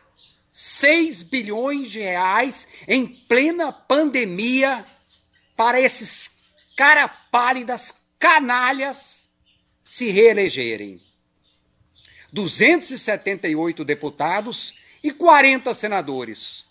[0.61, 4.85] 6 bilhões de reais em plena pandemia
[5.57, 6.33] para esses
[6.77, 9.29] cara pálidas canalhas
[9.85, 11.01] se reelegerem.
[12.33, 16.67] 278 deputados e 40 senadores.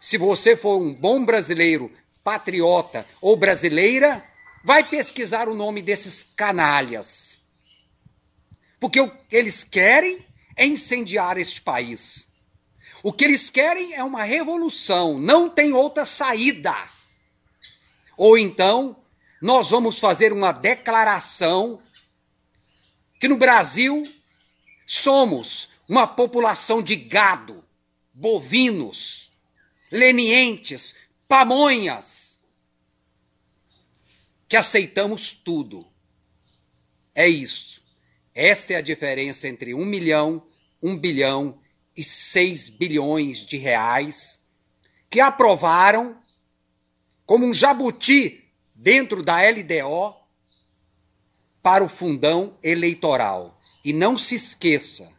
[0.00, 1.92] Se você for um bom brasileiro,
[2.22, 4.24] patriota ou brasileira,
[4.64, 7.38] vai pesquisar o nome desses canalhas.
[8.80, 10.24] Porque o que eles querem
[10.56, 12.32] é incendiar este país.
[13.04, 16.74] O que eles querem é uma revolução, não tem outra saída.
[18.16, 18.96] Ou então,
[19.42, 21.82] nós vamos fazer uma declaração
[23.20, 24.10] que no Brasil
[24.86, 27.62] somos uma população de gado,
[28.10, 29.30] bovinos,
[29.92, 30.96] lenientes,
[31.28, 32.40] pamonhas,
[34.48, 35.86] que aceitamos tudo.
[37.14, 37.82] É isso.
[38.34, 40.42] Esta é a diferença entre um milhão,
[40.82, 41.62] um bilhão
[41.96, 44.40] e seis bilhões de reais
[45.08, 46.16] que aprovaram
[47.24, 48.42] como um jabuti
[48.74, 50.14] dentro da LDO
[51.62, 53.60] para o fundão eleitoral.
[53.84, 55.10] E não se esqueça,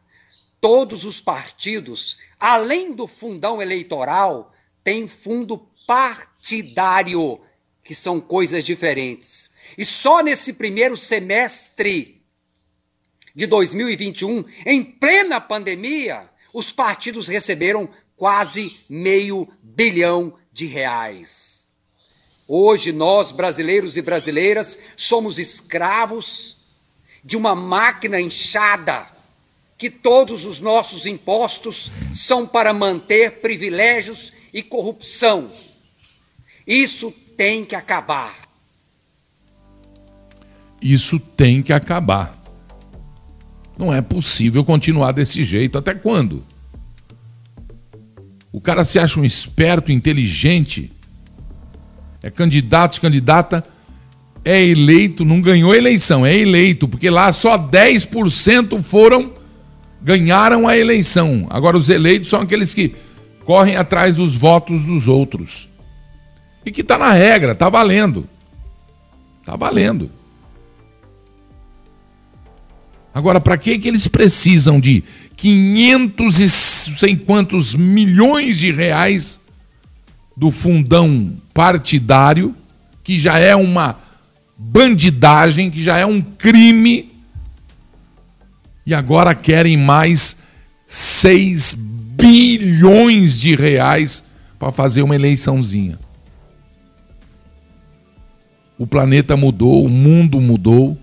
[0.60, 4.54] todos os partidos, além do fundão eleitoral,
[4.84, 5.58] têm fundo
[5.88, 7.40] partidário,
[7.84, 9.50] que são coisas diferentes.
[9.78, 12.22] E só nesse primeiro semestre
[13.34, 21.66] de 2021, em plena pandemia, os partidos receberam quase meio bilhão de reais.
[22.48, 26.56] Hoje, nós, brasileiros e brasileiras, somos escravos
[27.22, 29.06] de uma máquina inchada,
[29.78, 35.52] que todos os nossos impostos são para manter privilégios e corrupção.
[36.66, 38.48] Isso tem que acabar.
[40.82, 42.45] Isso tem que acabar.
[43.78, 45.78] Não é possível continuar desse jeito.
[45.78, 46.44] Até quando?
[48.52, 50.92] O cara se acha um esperto, inteligente,
[52.24, 53.66] é candidato, candidata,
[54.44, 59.34] é eleito, não ganhou eleição, é eleito, porque lá só 10% foram,
[60.02, 61.48] ganharam a eleição.
[61.50, 62.96] Agora, os eleitos são aqueles que
[63.44, 65.68] correm atrás dos votos dos outros.
[66.66, 68.28] E que está na regra, está valendo.
[69.42, 70.10] Está valendo.
[73.16, 75.02] Agora, para que, que eles precisam de
[75.38, 79.40] 500 e sei quantos milhões de reais
[80.36, 82.54] do fundão partidário,
[83.06, 83.98] que já é uma
[84.58, 87.10] bandidagem, que já é um crime,
[88.86, 90.40] e agora querem mais
[90.86, 94.26] 6 bilhões de reais
[94.60, 95.98] para fazer uma eleiçãozinha.
[98.78, 100.98] O planeta mudou, o mundo mudou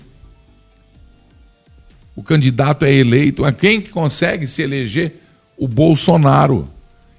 [2.15, 3.45] o candidato é eleito.
[3.45, 5.21] A quem que consegue se eleger?
[5.57, 6.69] O Bolsonaro.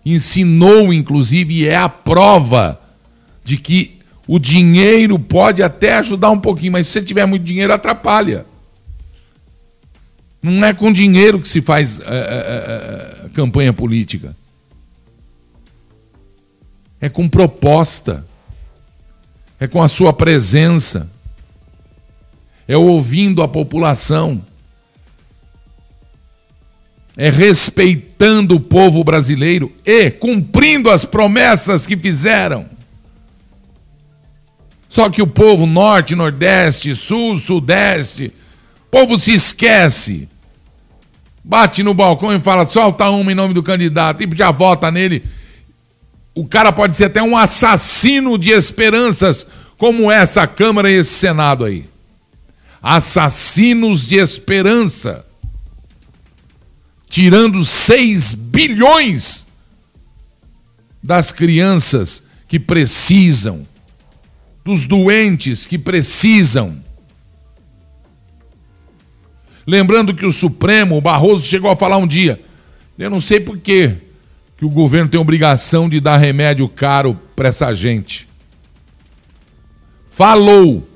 [0.06, 2.80] Ensinou, inclusive, e é a prova
[3.44, 7.74] de que o dinheiro pode até ajudar um pouquinho, mas se você tiver muito dinheiro,
[7.74, 8.46] atrapalha.
[10.42, 14.36] Não é com dinheiro que se faz é, é, é, campanha política.
[17.00, 18.26] É com proposta.
[19.58, 21.10] É com a sua presença.
[22.68, 24.44] É ouvindo a população
[27.16, 32.66] é respeitando o povo brasileiro e cumprindo as promessas que fizeram.
[34.90, 38.34] Só que o povo norte, nordeste, sul, sudeste,
[38.88, 40.28] o povo se esquece.
[41.44, 45.24] Bate no balcão e fala, solta uma em nome do candidato e já vota nele.
[46.36, 49.46] O cara pode ser até um assassino de esperanças,
[49.78, 51.86] como essa Câmara e esse Senado aí.
[52.82, 55.26] Assassinos de esperança
[57.14, 59.46] tirando 6 bilhões
[61.04, 63.68] das crianças que precisam,
[64.66, 66.76] dos doentes que precisam.
[69.68, 72.42] Lembrando que o Supremo, o Barroso, chegou a falar um dia,
[72.98, 73.96] eu não sei por quê,
[74.58, 78.28] que o governo tem obrigação de dar remédio caro para essa gente.
[80.08, 80.90] Falou.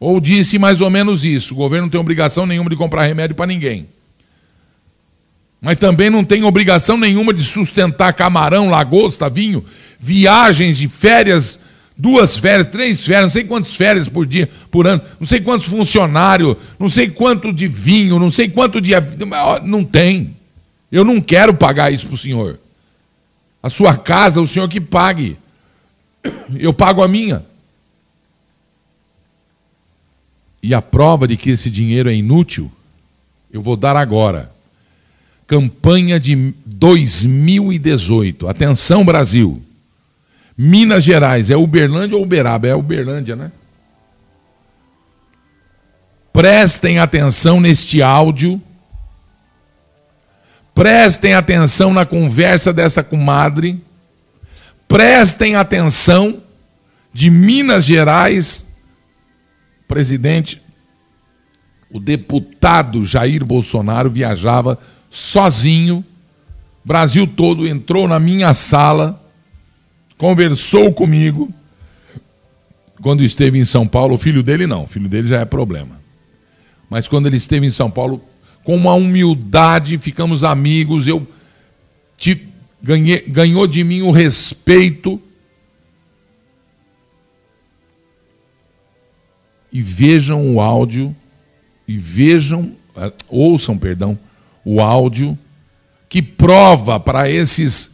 [0.00, 3.34] Ou disse mais ou menos isso: o governo não tem obrigação nenhuma de comprar remédio
[3.34, 3.88] para ninguém.
[5.60, 9.64] Mas também não tem obrigação nenhuma de sustentar camarão, lagosta, vinho,
[9.98, 11.58] viagens de férias,
[11.96, 15.66] duas férias, três férias, não sei quantas férias por dia, por ano, não sei quantos
[15.66, 18.92] funcionários, não sei quanto de vinho, não sei quanto de.
[19.64, 20.36] Não tem.
[20.92, 22.58] Eu não quero pagar isso para o senhor.
[23.60, 25.36] A sua casa, o senhor que pague.
[26.56, 27.44] Eu pago a minha.
[30.68, 32.70] E a prova de que esse dinheiro é inútil,
[33.50, 34.52] eu vou dar agora.
[35.46, 38.46] Campanha de 2018.
[38.46, 39.62] Atenção, Brasil.
[40.54, 42.68] Minas Gerais, é Uberlândia ou Uberaba?
[42.68, 43.50] É Uberlândia, né?
[46.34, 48.60] Prestem atenção neste áudio.
[50.74, 53.82] Prestem atenção na conversa dessa comadre.
[54.86, 56.42] Prestem atenção
[57.10, 58.67] de Minas Gerais
[59.88, 60.62] presidente,
[61.90, 64.78] o deputado Jair Bolsonaro viajava
[65.10, 66.04] sozinho.
[66.84, 69.20] Brasil todo entrou na minha sala
[70.18, 71.48] conversou comigo
[73.00, 74.16] quando esteve em São Paulo.
[74.16, 75.98] O filho dele não, o filho dele já é problema.
[76.90, 78.20] Mas quando ele esteve em São Paulo,
[78.64, 81.26] com uma humildade, ficamos amigos, eu
[82.16, 82.46] te,
[82.82, 85.22] ganhei, ganhou de mim o respeito.
[89.72, 91.14] E vejam o áudio,
[91.86, 94.18] e vejam, eh, ouçam, perdão,
[94.64, 95.38] o áudio
[96.08, 97.92] que prova para esses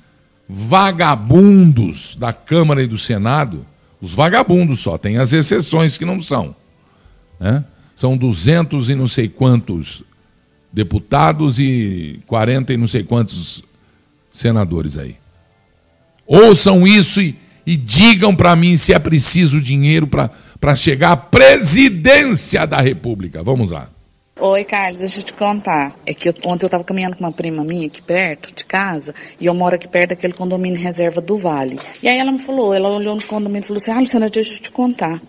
[0.48, 3.66] vagabundos da Câmara e do Senado,
[4.00, 6.54] os vagabundos só, tem as exceções que não são.
[7.40, 7.64] Né?
[7.96, 10.02] São duzentos e não sei quantos
[10.72, 13.62] deputados e quarenta e não sei quantos
[14.32, 15.16] senadores aí.
[16.26, 20.30] Ouçam isso e, e digam para mim se é preciso dinheiro para
[20.76, 23.42] chegar à presidência da República.
[23.42, 23.88] Vamos lá.
[24.40, 25.94] Oi, Carlos, deixa eu te contar.
[26.04, 29.14] É que eu, ontem eu estava caminhando com uma prima minha aqui perto de casa,
[29.38, 31.78] e eu moro aqui perto daquele condomínio reserva do Vale.
[32.02, 34.54] E aí ela me falou, ela olhou no condomínio e falou assim, ah, Luciana, deixa
[34.54, 35.20] eu te contar.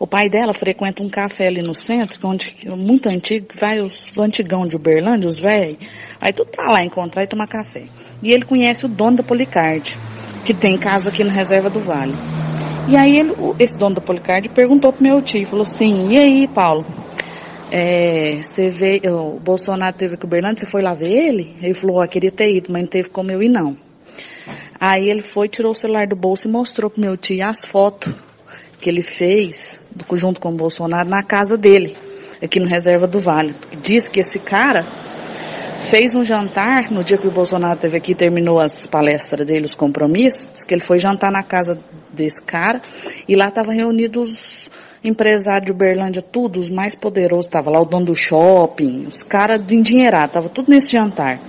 [0.00, 4.66] O pai dela frequenta um café ali no centro, onde, muito antigo, vai os antigão
[4.66, 5.76] de Uberlândia, os velhos.
[6.20, 7.84] Aí tudo pra lá encontrar e tomar café.
[8.22, 9.96] E ele conhece o dono da Policard,
[10.44, 12.39] que tem casa aqui na reserva do Vale.
[12.90, 16.48] E aí ele, esse dono da Policard perguntou pro meu tio, falou assim, e aí,
[16.48, 16.84] Paulo,
[17.70, 21.54] é, você vê, o Bolsonaro teve com o Bernardo, você foi lá ver ele?
[21.62, 23.76] Ele falou, oh, queria ter ido, mas não teve como eu ir não.
[24.80, 28.12] Aí ele foi, tirou o celular do bolso e mostrou pro meu tio as fotos
[28.80, 29.80] que ele fez,
[30.14, 31.96] junto com o Bolsonaro, na casa dele,
[32.42, 33.54] aqui no Reserva do Vale.
[33.80, 34.84] Diz que esse cara
[35.90, 39.74] fez um jantar, no dia que o Bolsonaro esteve aqui, terminou as palestras dele, os
[39.74, 41.76] compromissos, que ele foi jantar na casa
[42.12, 42.80] desse cara,
[43.26, 44.70] e lá estavam reunidos
[45.02, 49.60] empresário de Uberlândia, tudo, os mais poderosos, estava lá o dono do shopping, os caras
[49.64, 51.40] do endinheirado, estava tudo nesse jantar.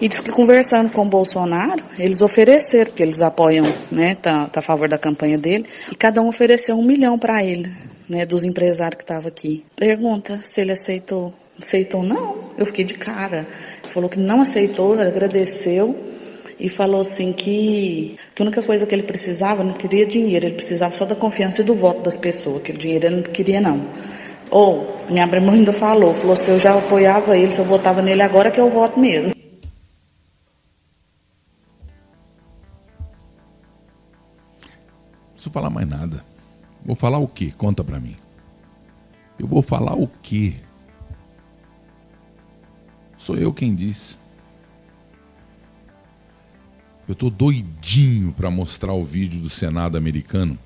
[0.00, 4.58] E diz que conversando com o Bolsonaro, eles ofereceram, porque eles apoiam, né, tá, tá
[4.58, 7.70] a favor da campanha dele, e cada um ofereceu um milhão para ele,
[8.08, 9.64] né, dos empresários que estavam aqui.
[9.76, 11.32] Pergunta se ele aceitou.
[11.60, 12.02] Aceitou?
[12.02, 12.50] Não.
[12.56, 13.46] Eu fiquei de cara.
[13.92, 16.10] Falou que não aceitou, agradeceu
[16.58, 20.54] e falou assim que, que a única coisa que ele precisava, não queria dinheiro, ele
[20.54, 23.60] precisava só da confiança e do voto das pessoas, que o dinheiro ele não queria
[23.60, 23.88] não.
[24.50, 28.20] Ou, minha prima ainda falou, falou se eu já apoiava ele, se eu votava nele
[28.20, 29.34] agora que eu voto mesmo.
[34.60, 36.22] Não preciso falar mais nada.
[36.84, 37.52] Vou falar o quê?
[37.56, 38.16] Conta para mim.
[39.38, 40.54] Eu vou falar o quê?
[43.20, 44.18] Sou eu quem disse.
[47.06, 50.58] Eu estou doidinho para mostrar o vídeo do Senado americano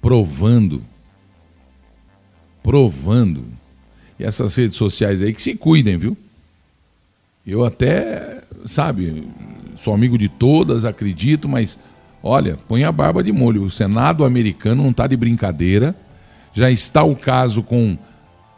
[0.00, 0.84] provando,
[2.62, 3.44] provando.
[4.20, 6.16] E essas redes sociais aí que se cuidem, viu?
[7.44, 9.28] Eu até, sabe,
[9.74, 11.76] sou amigo de todas, acredito, mas
[12.22, 13.64] olha, põe a barba de molho.
[13.64, 15.92] O Senado americano não está de brincadeira.
[16.52, 17.98] Já está o caso com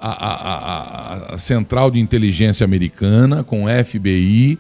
[0.01, 4.59] a, a, a, Central de Inteligência Americana, com FBI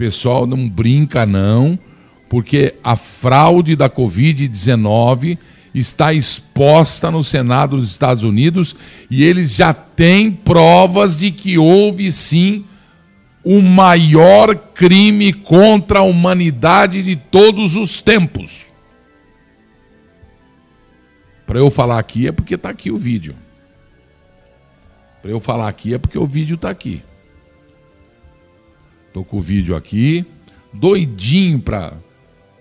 [0.00, 1.78] pessoal não brinca não,
[2.26, 5.36] porque a fraude da Covid-19
[5.74, 8.74] está exposta no Senado dos Estados Unidos
[9.10, 12.64] e eles já têm provas de que houve sim
[13.44, 18.72] o maior crime contra a humanidade de todos os tempos.
[21.46, 23.34] Para eu falar aqui é porque está aqui o vídeo.
[25.20, 27.02] Para eu falar aqui é porque o vídeo está aqui.
[29.12, 30.24] Tô com o vídeo aqui,
[30.72, 31.92] doidinho para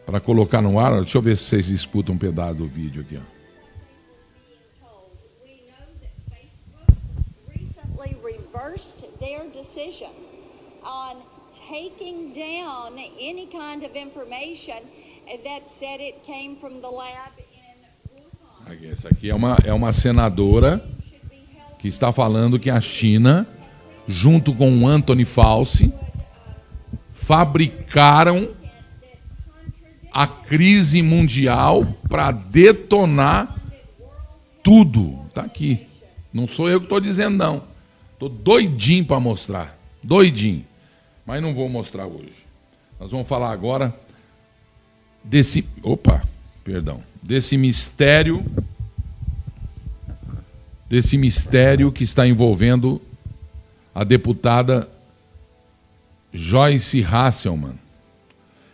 [0.06, 1.00] para colocar no ar.
[1.02, 3.18] Deixa eu ver se vocês escutam um pedaço do vídeo aqui.
[3.18, 3.40] Ó.
[11.70, 14.82] taking down any kind of information
[15.44, 20.84] that said it came from the lab in Essa aqui é uma, é uma senadora
[21.80, 23.48] que está falando que a China,
[24.08, 25.92] junto com o Anthony Fauci,
[27.14, 28.52] fabricaram
[30.12, 33.56] a crise mundial para detonar
[34.62, 35.18] tudo.
[35.28, 35.88] Está aqui.
[36.34, 37.64] Não sou eu que estou dizendo, não.
[38.14, 39.78] Estou doidinho para mostrar.
[40.04, 40.66] Doidinho.
[41.26, 42.46] Mas não vou mostrar hoje.
[43.00, 43.94] Nós vamos falar agora
[45.24, 45.66] desse.
[45.82, 46.24] Opa,
[46.64, 47.02] perdão.
[47.22, 48.44] Desse mistério.
[50.90, 53.02] Desse mistério que está envolvendo
[53.94, 54.90] a deputada
[56.34, 57.76] Joyce Hasselman.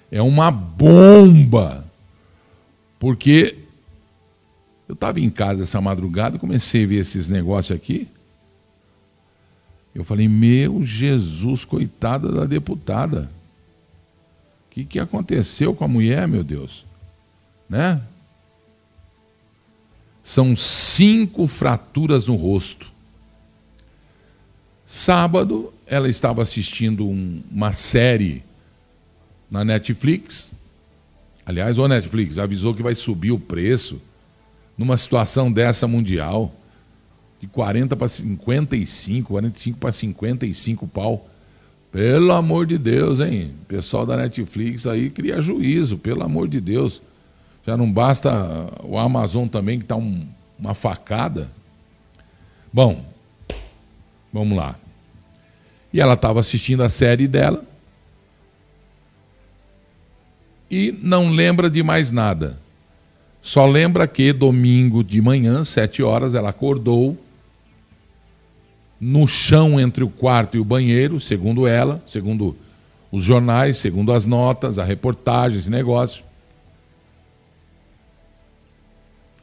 [0.10, 1.86] É uma bomba.
[2.98, 3.58] Porque
[4.88, 8.08] eu estava em casa essa madrugada, comecei a ver esses negócios aqui.
[9.94, 13.30] Eu falei, meu Jesus, coitada da deputada.
[14.68, 16.86] O que, que aconteceu com a mulher, meu Deus?
[17.70, 18.02] né?
[20.26, 22.92] São cinco fraturas no rosto.
[24.84, 28.44] Sábado, ela estava assistindo um, uma série
[29.52, 30.56] na Netflix.
[31.46, 34.02] Aliás, o Netflix avisou que vai subir o preço
[34.76, 36.52] numa situação dessa mundial
[37.40, 41.30] de 40 para 55, 45 para 55 pau.
[41.92, 43.52] Pelo amor de Deus, hein?
[43.68, 47.04] Pessoal da Netflix aí cria juízo, pelo amor de Deus.
[47.66, 48.32] Já não basta
[48.84, 50.28] o Amazon também, que está um,
[50.60, 51.50] uma facada.
[52.72, 53.04] Bom,
[54.32, 54.76] vamos lá.
[55.92, 57.64] E ela estava assistindo a série dela
[60.70, 62.60] e não lembra de mais nada.
[63.42, 67.18] Só lembra que domingo de manhã, sete horas, ela acordou
[69.00, 72.58] no chão entre o quarto e o banheiro, segundo ela, segundo
[73.12, 76.25] os jornais, segundo as notas, a reportagem, esse negócio.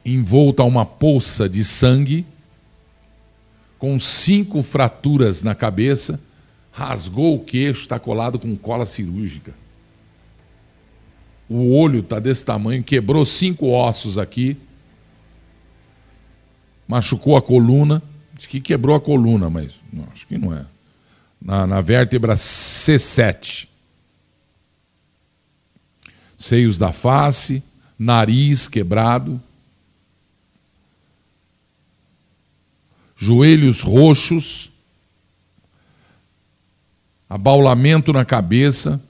[0.05, 2.25] Envolta a uma poça de sangue,
[3.79, 6.19] com cinco fraturas na cabeça,
[6.71, 9.53] rasgou o queixo, está colado com cola cirúrgica.
[11.49, 14.57] O olho está desse tamanho, quebrou cinco ossos aqui,
[16.87, 18.01] machucou a coluna
[18.33, 20.65] Diz que quebrou a coluna, mas não, acho que não é.
[21.41, 23.67] Na, na vértebra C7.
[26.37, 27.63] Seios da face,
[27.97, 29.41] nariz quebrado,
[33.23, 34.69] joelhos roxos,
[37.29, 39.01] abaulamento na cabeça,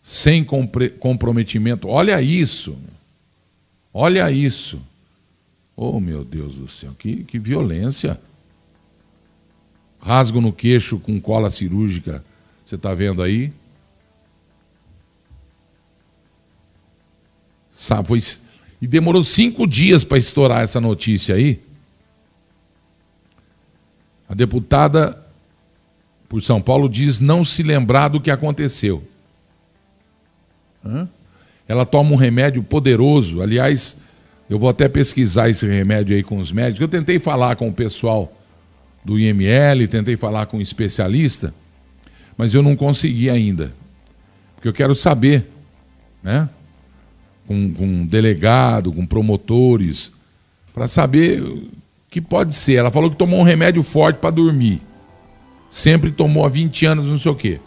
[0.00, 1.88] sem comprometimento.
[1.88, 2.78] Olha isso.
[3.92, 4.80] Olha isso.
[5.76, 8.20] Oh, meu Deus do céu, que, que violência.
[9.98, 12.24] Rasgo no queixo com cola cirúrgica,
[12.64, 13.52] você está vendo aí?
[17.72, 18.08] Sabe,
[18.80, 21.60] e demorou cinco dias para estourar essa notícia aí.
[24.30, 25.20] A deputada
[26.28, 29.02] por São Paulo diz não se lembrar do que aconteceu.
[30.86, 31.08] Hã?
[31.66, 33.96] Ela toma um remédio poderoso, aliás,
[34.48, 36.80] eu vou até pesquisar esse remédio aí com os médicos.
[36.80, 38.32] Eu tentei falar com o pessoal
[39.04, 41.52] do IML, tentei falar com um especialista,
[42.36, 43.72] mas eu não consegui ainda.
[44.54, 45.44] Porque eu quero saber,
[46.22, 46.48] né?
[47.48, 50.12] Com, com um delegado, com promotores,
[50.72, 51.42] para saber
[52.10, 52.74] que pode ser.
[52.74, 54.82] Ela falou que tomou um remédio forte para dormir.
[55.70, 57.60] Sempre tomou há 20 anos, não sei o quê.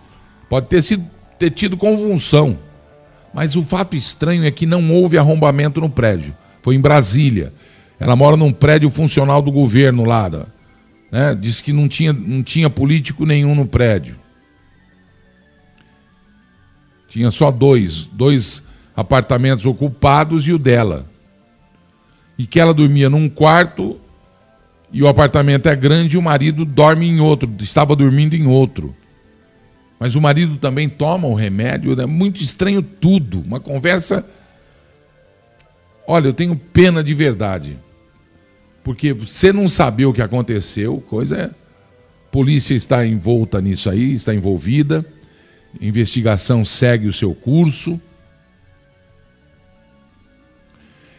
[0.49, 1.05] Pode ter, sido,
[1.39, 2.59] ter tido convulsão.
[3.33, 7.53] Mas o fato estranho é que não houve arrombamento no prédio foi em Brasília.
[7.99, 10.31] Ela mora num prédio funcional do governo lá.
[11.11, 11.35] Né?
[11.39, 14.17] Diz que não tinha, não tinha político nenhum no prédio.
[17.09, 18.63] Tinha só dois, dois
[18.95, 21.05] apartamentos ocupados e o dela.
[22.37, 23.99] E que ela dormia num quarto
[24.93, 28.95] e o apartamento é grande e o marido dorme em outro, estava dormindo em outro.
[29.99, 33.41] Mas o marido também toma o remédio, é muito estranho tudo.
[33.41, 34.23] Uma conversa
[36.05, 37.77] Olha, eu tenho pena de verdade.
[38.83, 41.49] Porque você não saber o que aconteceu, coisa é.
[42.31, 45.05] Polícia está envolta nisso aí, está envolvida.
[45.79, 47.99] Investigação segue o seu curso.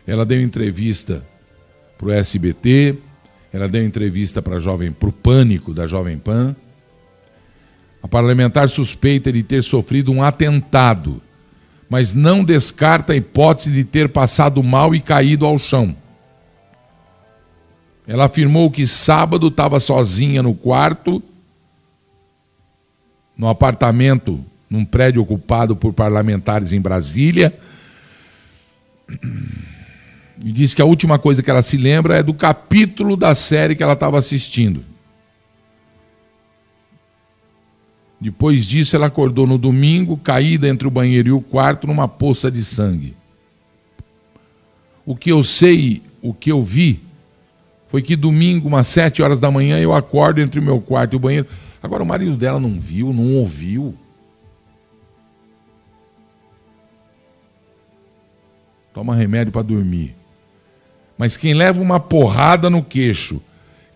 [0.07, 1.25] Ela deu entrevista
[1.97, 2.99] para o SBT,
[3.55, 6.55] ela deu entrevista para Jovem, para o Pânico da Jovem Pan.
[8.03, 11.23] A parlamentar suspeita de ter sofrido um atentado
[11.95, 15.95] mas não descarta a hipótese de ter passado mal e caído ao chão.
[18.05, 21.23] Ela afirmou que sábado estava sozinha no quarto,
[23.37, 27.57] no apartamento, num prédio ocupado por parlamentares em Brasília.
[30.43, 33.75] E disse que a última coisa que ela se lembra é do capítulo da série
[33.75, 34.85] que ela estava assistindo.
[38.21, 42.51] Depois disso, ela acordou no domingo, caída entre o banheiro e o quarto, numa poça
[42.51, 43.15] de sangue.
[45.05, 47.03] O que eu sei, o que eu vi,
[47.89, 51.17] foi que domingo, umas sete horas da manhã, eu acordo entre o meu quarto e
[51.17, 51.47] o banheiro.
[51.83, 53.95] Agora, o marido dela não viu, não ouviu.
[58.95, 60.15] Toma remédio para dormir.
[61.17, 63.41] Mas quem leva uma porrada no queixo,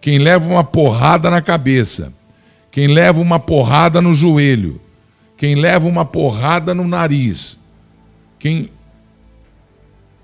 [0.00, 2.12] quem leva uma porrada na cabeça,
[2.70, 4.80] quem leva uma porrada no joelho,
[5.36, 7.58] quem leva uma porrada no nariz,
[8.38, 8.70] quem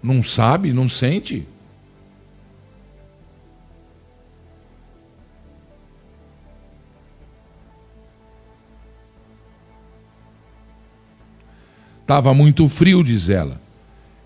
[0.03, 1.47] não sabe, não sente.
[12.03, 13.64] Estava muito frio, diz ela.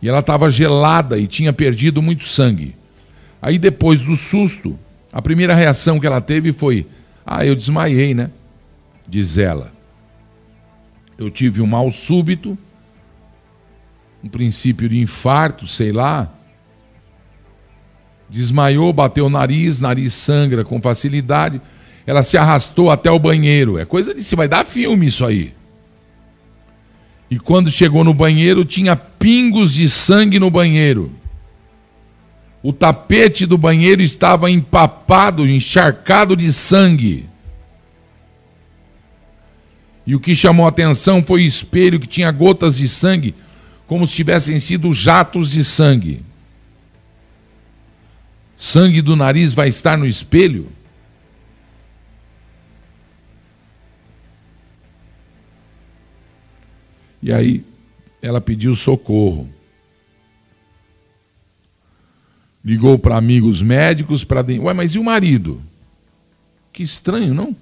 [0.00, 2.74] E ela estava gelada e tinha perdido muito sangue.
[3.42, 4.78] Aí depois do susto,
[5.12, 6.86] a primeira reação que ela teve foi:
[7.26, 8.30] Ah, eu desmaiei, né?
[9.08, 9.72] Diz ela.
[11.16, 12.56] Eu tive um mal súbito,
[14.22, 16.32] um princípio de infarto, sei lá.
[18.30, 21.60] Desmaiou, bateu o nariz, nariz sangra com facilidade.
[22.06, 23.78] Ela se arrastou até o banheiro.
[23.78, 25.54] É coisa de se vai dar filme isso aí.
[27.30, 31.12] E quando chegou no banheiro, tinha pingos de sangue no banheiro.
[32.62, 37.26] O tapete do banheiro estava empapado, encharcado de sangue.
[40.06, 43.34] E o que chamou a atenção foi o espelho que tinha gotas de sangue,
[43.86, 46.22] como se tivessem sido jatos de sangue.
[48.56, 50.72] Sangue do nariz vai estar no espelho?
[57.22, 57.64] E aí
[58.22, 59.48] ela pediu socorro.
[62.64, 64.44] Ligou para amigos médicos para.
[64.60, 65.62] Ué, mas e o marido?
[66.72, 67.56] Que estranho, não?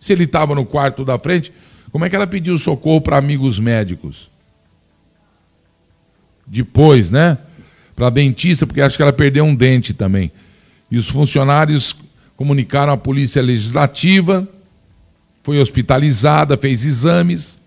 [0.00, 1.52] Se ele estava no quarto da frente,
[1.90, 4.30] como é que ela pediu socorro para amigos médicos?
[6.46, 7.38] Depois, né?
[7.94, 10.30] Para dentista, porque acho que ela perdeu um dente também.
[10.90, 11.94] E os funcionários
[12.36, 14.46] comunicaram à polícia legislativa,
[15.42, 17.58] foi hospitalizada, fez exames.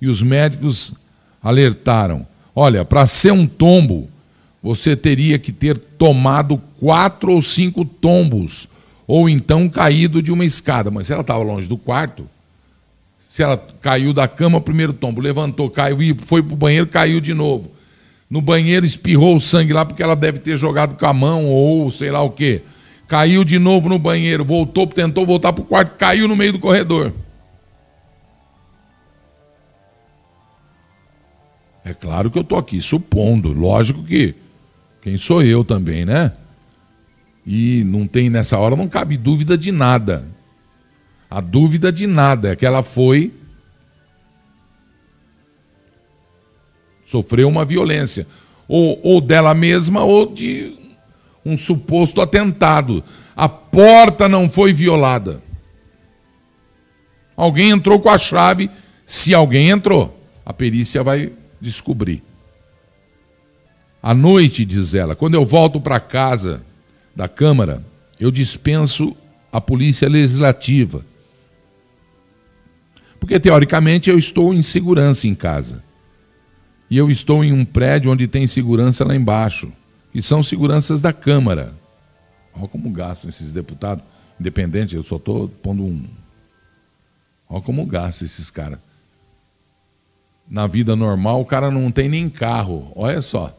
[0.00, 0.94] E os médicos
[1.42, 4.08] alertaram: olha, para ser um tombo,
[4.62, 8.68] você teria que ter tomado quatro ou cinco tombos,
[9.06, 10.90] ou então caído de uma escada.
[10.90, 12.28] Mas se ela estava longe do quarto,
[13.28, 17.20] se ela caiu da cama, primeiro tombo, levantou, caiu e foi para o banheiro, caiu
[17.20, 17.70] de novo.
[18.30, 21.90] No banheiro espirrou o sangue lá porque ela deve ter jogado com a mão ou
[21.90, 22.62] sei lá o quê.
[23.06, 26.58] Caiu de novo no banheiro, voltou, tentou voltar para o quarto, caiu no meio do
[26.58, 27.12] corredor.
[31.88, 34.34] É claro que eu estou aqui supondo, lógico que
[35.00, 36.34] quem sou eu também, né?
[37.46, 40.28] E não tem nessa hora, não cabe dúvida de nada.
[41.30, 43.32] A dúvida de nada é que ela foi.
[47.06, 48.26] Sofreu uma violência.
[48.68, 50.76] Ou, ou dela mesma ou de
[51.42, 53.02] um suposto atentado.
[53.34, 55.42] A porta não foi violada.
[57.34, 58.70] Alguém entrou com a chave.
[59.06, 62.22] Se alguém entrou, a perícia vai descobrir.
[64.02, 66.62] À noite, diz ela, quando eu volto para casa
[67.14, 67.82] da Câmara,
[68.18, 69.16] eu dispenso
[69.52, 71.04] a polícia legislativa.
[73.18, 75.82] Porque, teoricamente, eu estou em segurança em casa.
[76.88, 79.70] E eu estou em um prédio onde tem segurança lá embaixo,
[80.12, 81.74] que são seguranças da Câmara.
[82.54, 84.04] Olha como gastam esses deputados
[84.40, 86.04] independentes, eu só estou pondo um.
[87.48, 88.78] Olha como gastam esses caras
[90.50, 92.90] na vida normal, o cara não tem nem carro.
[92.94, 93.54] Olha só.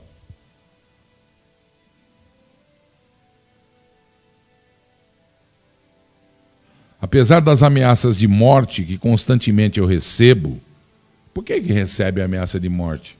[7.02, 10.60] Apesar das ameaças de morte que constantemente eu recebo,
[11.34, 13.18] por que, que recebe ameaça de morte?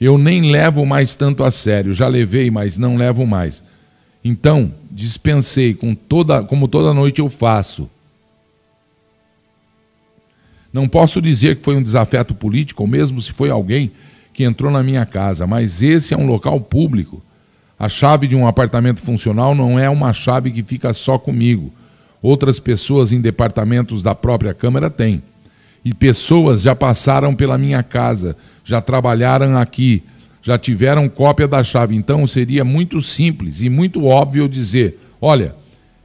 [0.00, 3.62] Eu nem levo mais tanto a sério, já levei, mas não levo mais.
[4.24, 7.88] Então, dispensei com toda, como toda noite eu faço.
[10.72, 13.90] Não posso dizer que foi um desafeto político, ou mesmo se foi alguém
[14.32, 17.22] que entrou na minha casa, mas esse é um local público.
[17.78, 21.72] A chave de um apartamento funcional não é uma chave que fica só comigo.
[22.22, 25.20] Outras pessoas em departamentos da própria Câmara têm.
[25.84, 30.02] E pessoas já passaram pela minha casa, já trabalharam aqui,
[30.40, 31.96] já tiveram cópia da chave.
[31.96, 35.54] Então seria muito simples e muito óbvio dizer: olha,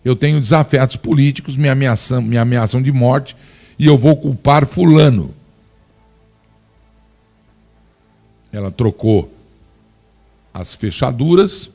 [0.03, 3.35] eu tenho desafetos políticos, me ameaçam, me ameaçam de morte
[3.79, 5.33] e eu vou culpar Fulano.
[8.51, 9.31] Ela trocou
[10.53, 11.69] as fechaduras,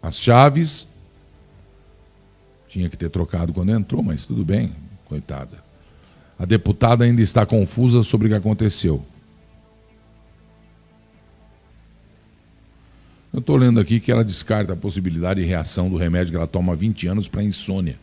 [0.00, 0.86] as chaves.
[2.68, 4.72] Tinha que ter trocado quando entrou, mas tudo bem,
[5.06, 5.62] coitada.
[6.38, 9.04] A deputada ainda está confusa sobre o que aconteceu.
[13.32, 16.46] Eu estou lendo aqui que ela descarta a possibilidade de reação do remédio que ela
[16.46, 17.96] toma há 20 anos para insônia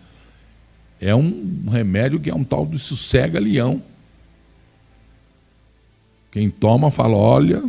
[0.99, 3.81] é um remédio que é um tal de sossega-leão.
[6.31, 7.63] Quem toma fala, olha.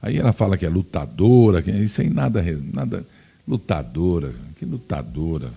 [0.00, 2.42] Aí ela fala que é lutadora, que isso aí nada,
[2.72, 3.06] nada.
[3.46, 5.50] Lutadora, que lutadora.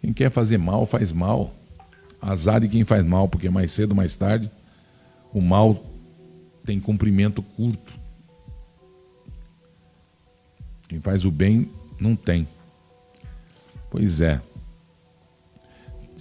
[0.00, 1.54] Quem quer fazer mal, faz mal.
[2.20, 4.50] Azar de quem faz mal, porque mais cedo ou mais tarde
[5.32, 5.82] o mal
[6.64, 7.94] tem comprimento curto.
[10.88, 12.46] Quem faz o bem não tem.
[13.90, 14.40] Pois é.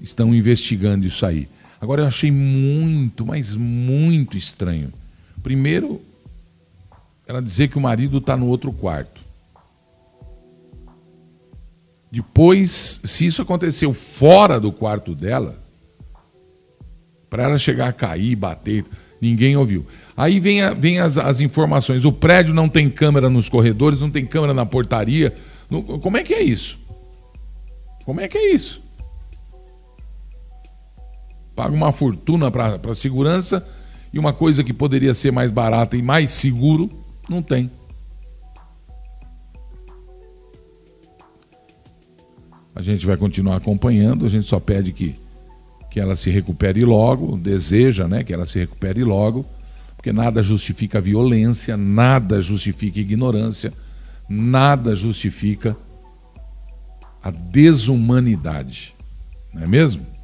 [0.01, 1.47] Estão investigando isso aí.
[1.79, 4.91] Agora eu achei muito, mas muito estranho.
[5.43, 6.01] Primeiro,
[7.27, 9.21] ela dizer que o marido está no outro quarto.
[12.11, 15.61] Depois, se isso aconteceu fora do quarto dela,
[17.29, 18.85] para ela chegar a cair, bater,
[19.21, 19.85] ninguém ouviu.
[20.15, 24.09] Aí vem, a, vem as, as, informações: o prédio não tem câmera nos corredores, não
[24.09, 25.35] tem câmera na portaria.
[26.01, 26.79] como é que é isso?
[28.05, 28.81] Como é que é isso?
[31.57, 33.67] Paga uma fortuna para segurança
[34.13, 36.87] e uma coisa que poderia ser mais barata e mais seguro,
[37.27, 37.71] não tem.
[42.75, 45.15] A gente vai continuar acompanhando, a gente só pede que,
[45.89, 49.43] que ela se recupere logo, deseja né, que ela se recupere logo,
[49.95, 53.73] porque nada justifica violência, nada justifica ignorância,
[54.29, 55.75] nada justifica
[57.23, 58.93] a desumanidade.
[59.51, 60.16] Não é mesmo?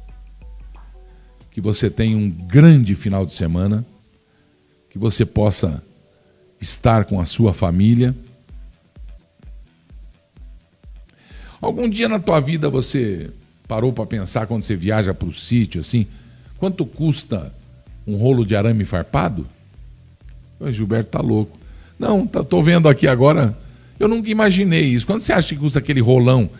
[1.54, 3.86] Que você tenha um grande final de semana,
[4.90, 5.82] que você possa
[6.60, 8.14] estar com a sua família
[11.64, 13.30] Algum dia na tua vida você
[13.66, 16.06] parou para pensar quando você viaja para o sítio assim,
[16.58, 17.50] quanto custa
[18.06, 19.48] um rolo de arame farpado?
[20.60, 21.58] O Gilberto tá louco.
[21.98, 23.56] Não, tá, tô vendo aqui agora.
[23.98, 25.06] Eu nunca imaginei isso.
[25.06, 26.50] Quanto você acha que custa aquele rolão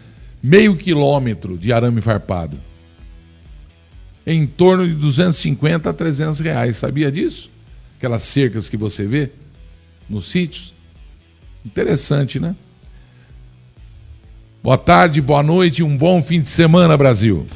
[0.43, 2.59] meio quilômetro de arame farpado?
[4.27, 6.77] Em torno de 250 a 300 reais.
[6.77, 7.51] Sabia disso?
[7.99, 9.31] Aquelas cercas que você vê
[10.09, 10.75] nos sítios.
[11.65, 12.55] Interessante, né?
[14.63, 17.47] Boa tarde, boa noite, um bom fim de semana, Brasil.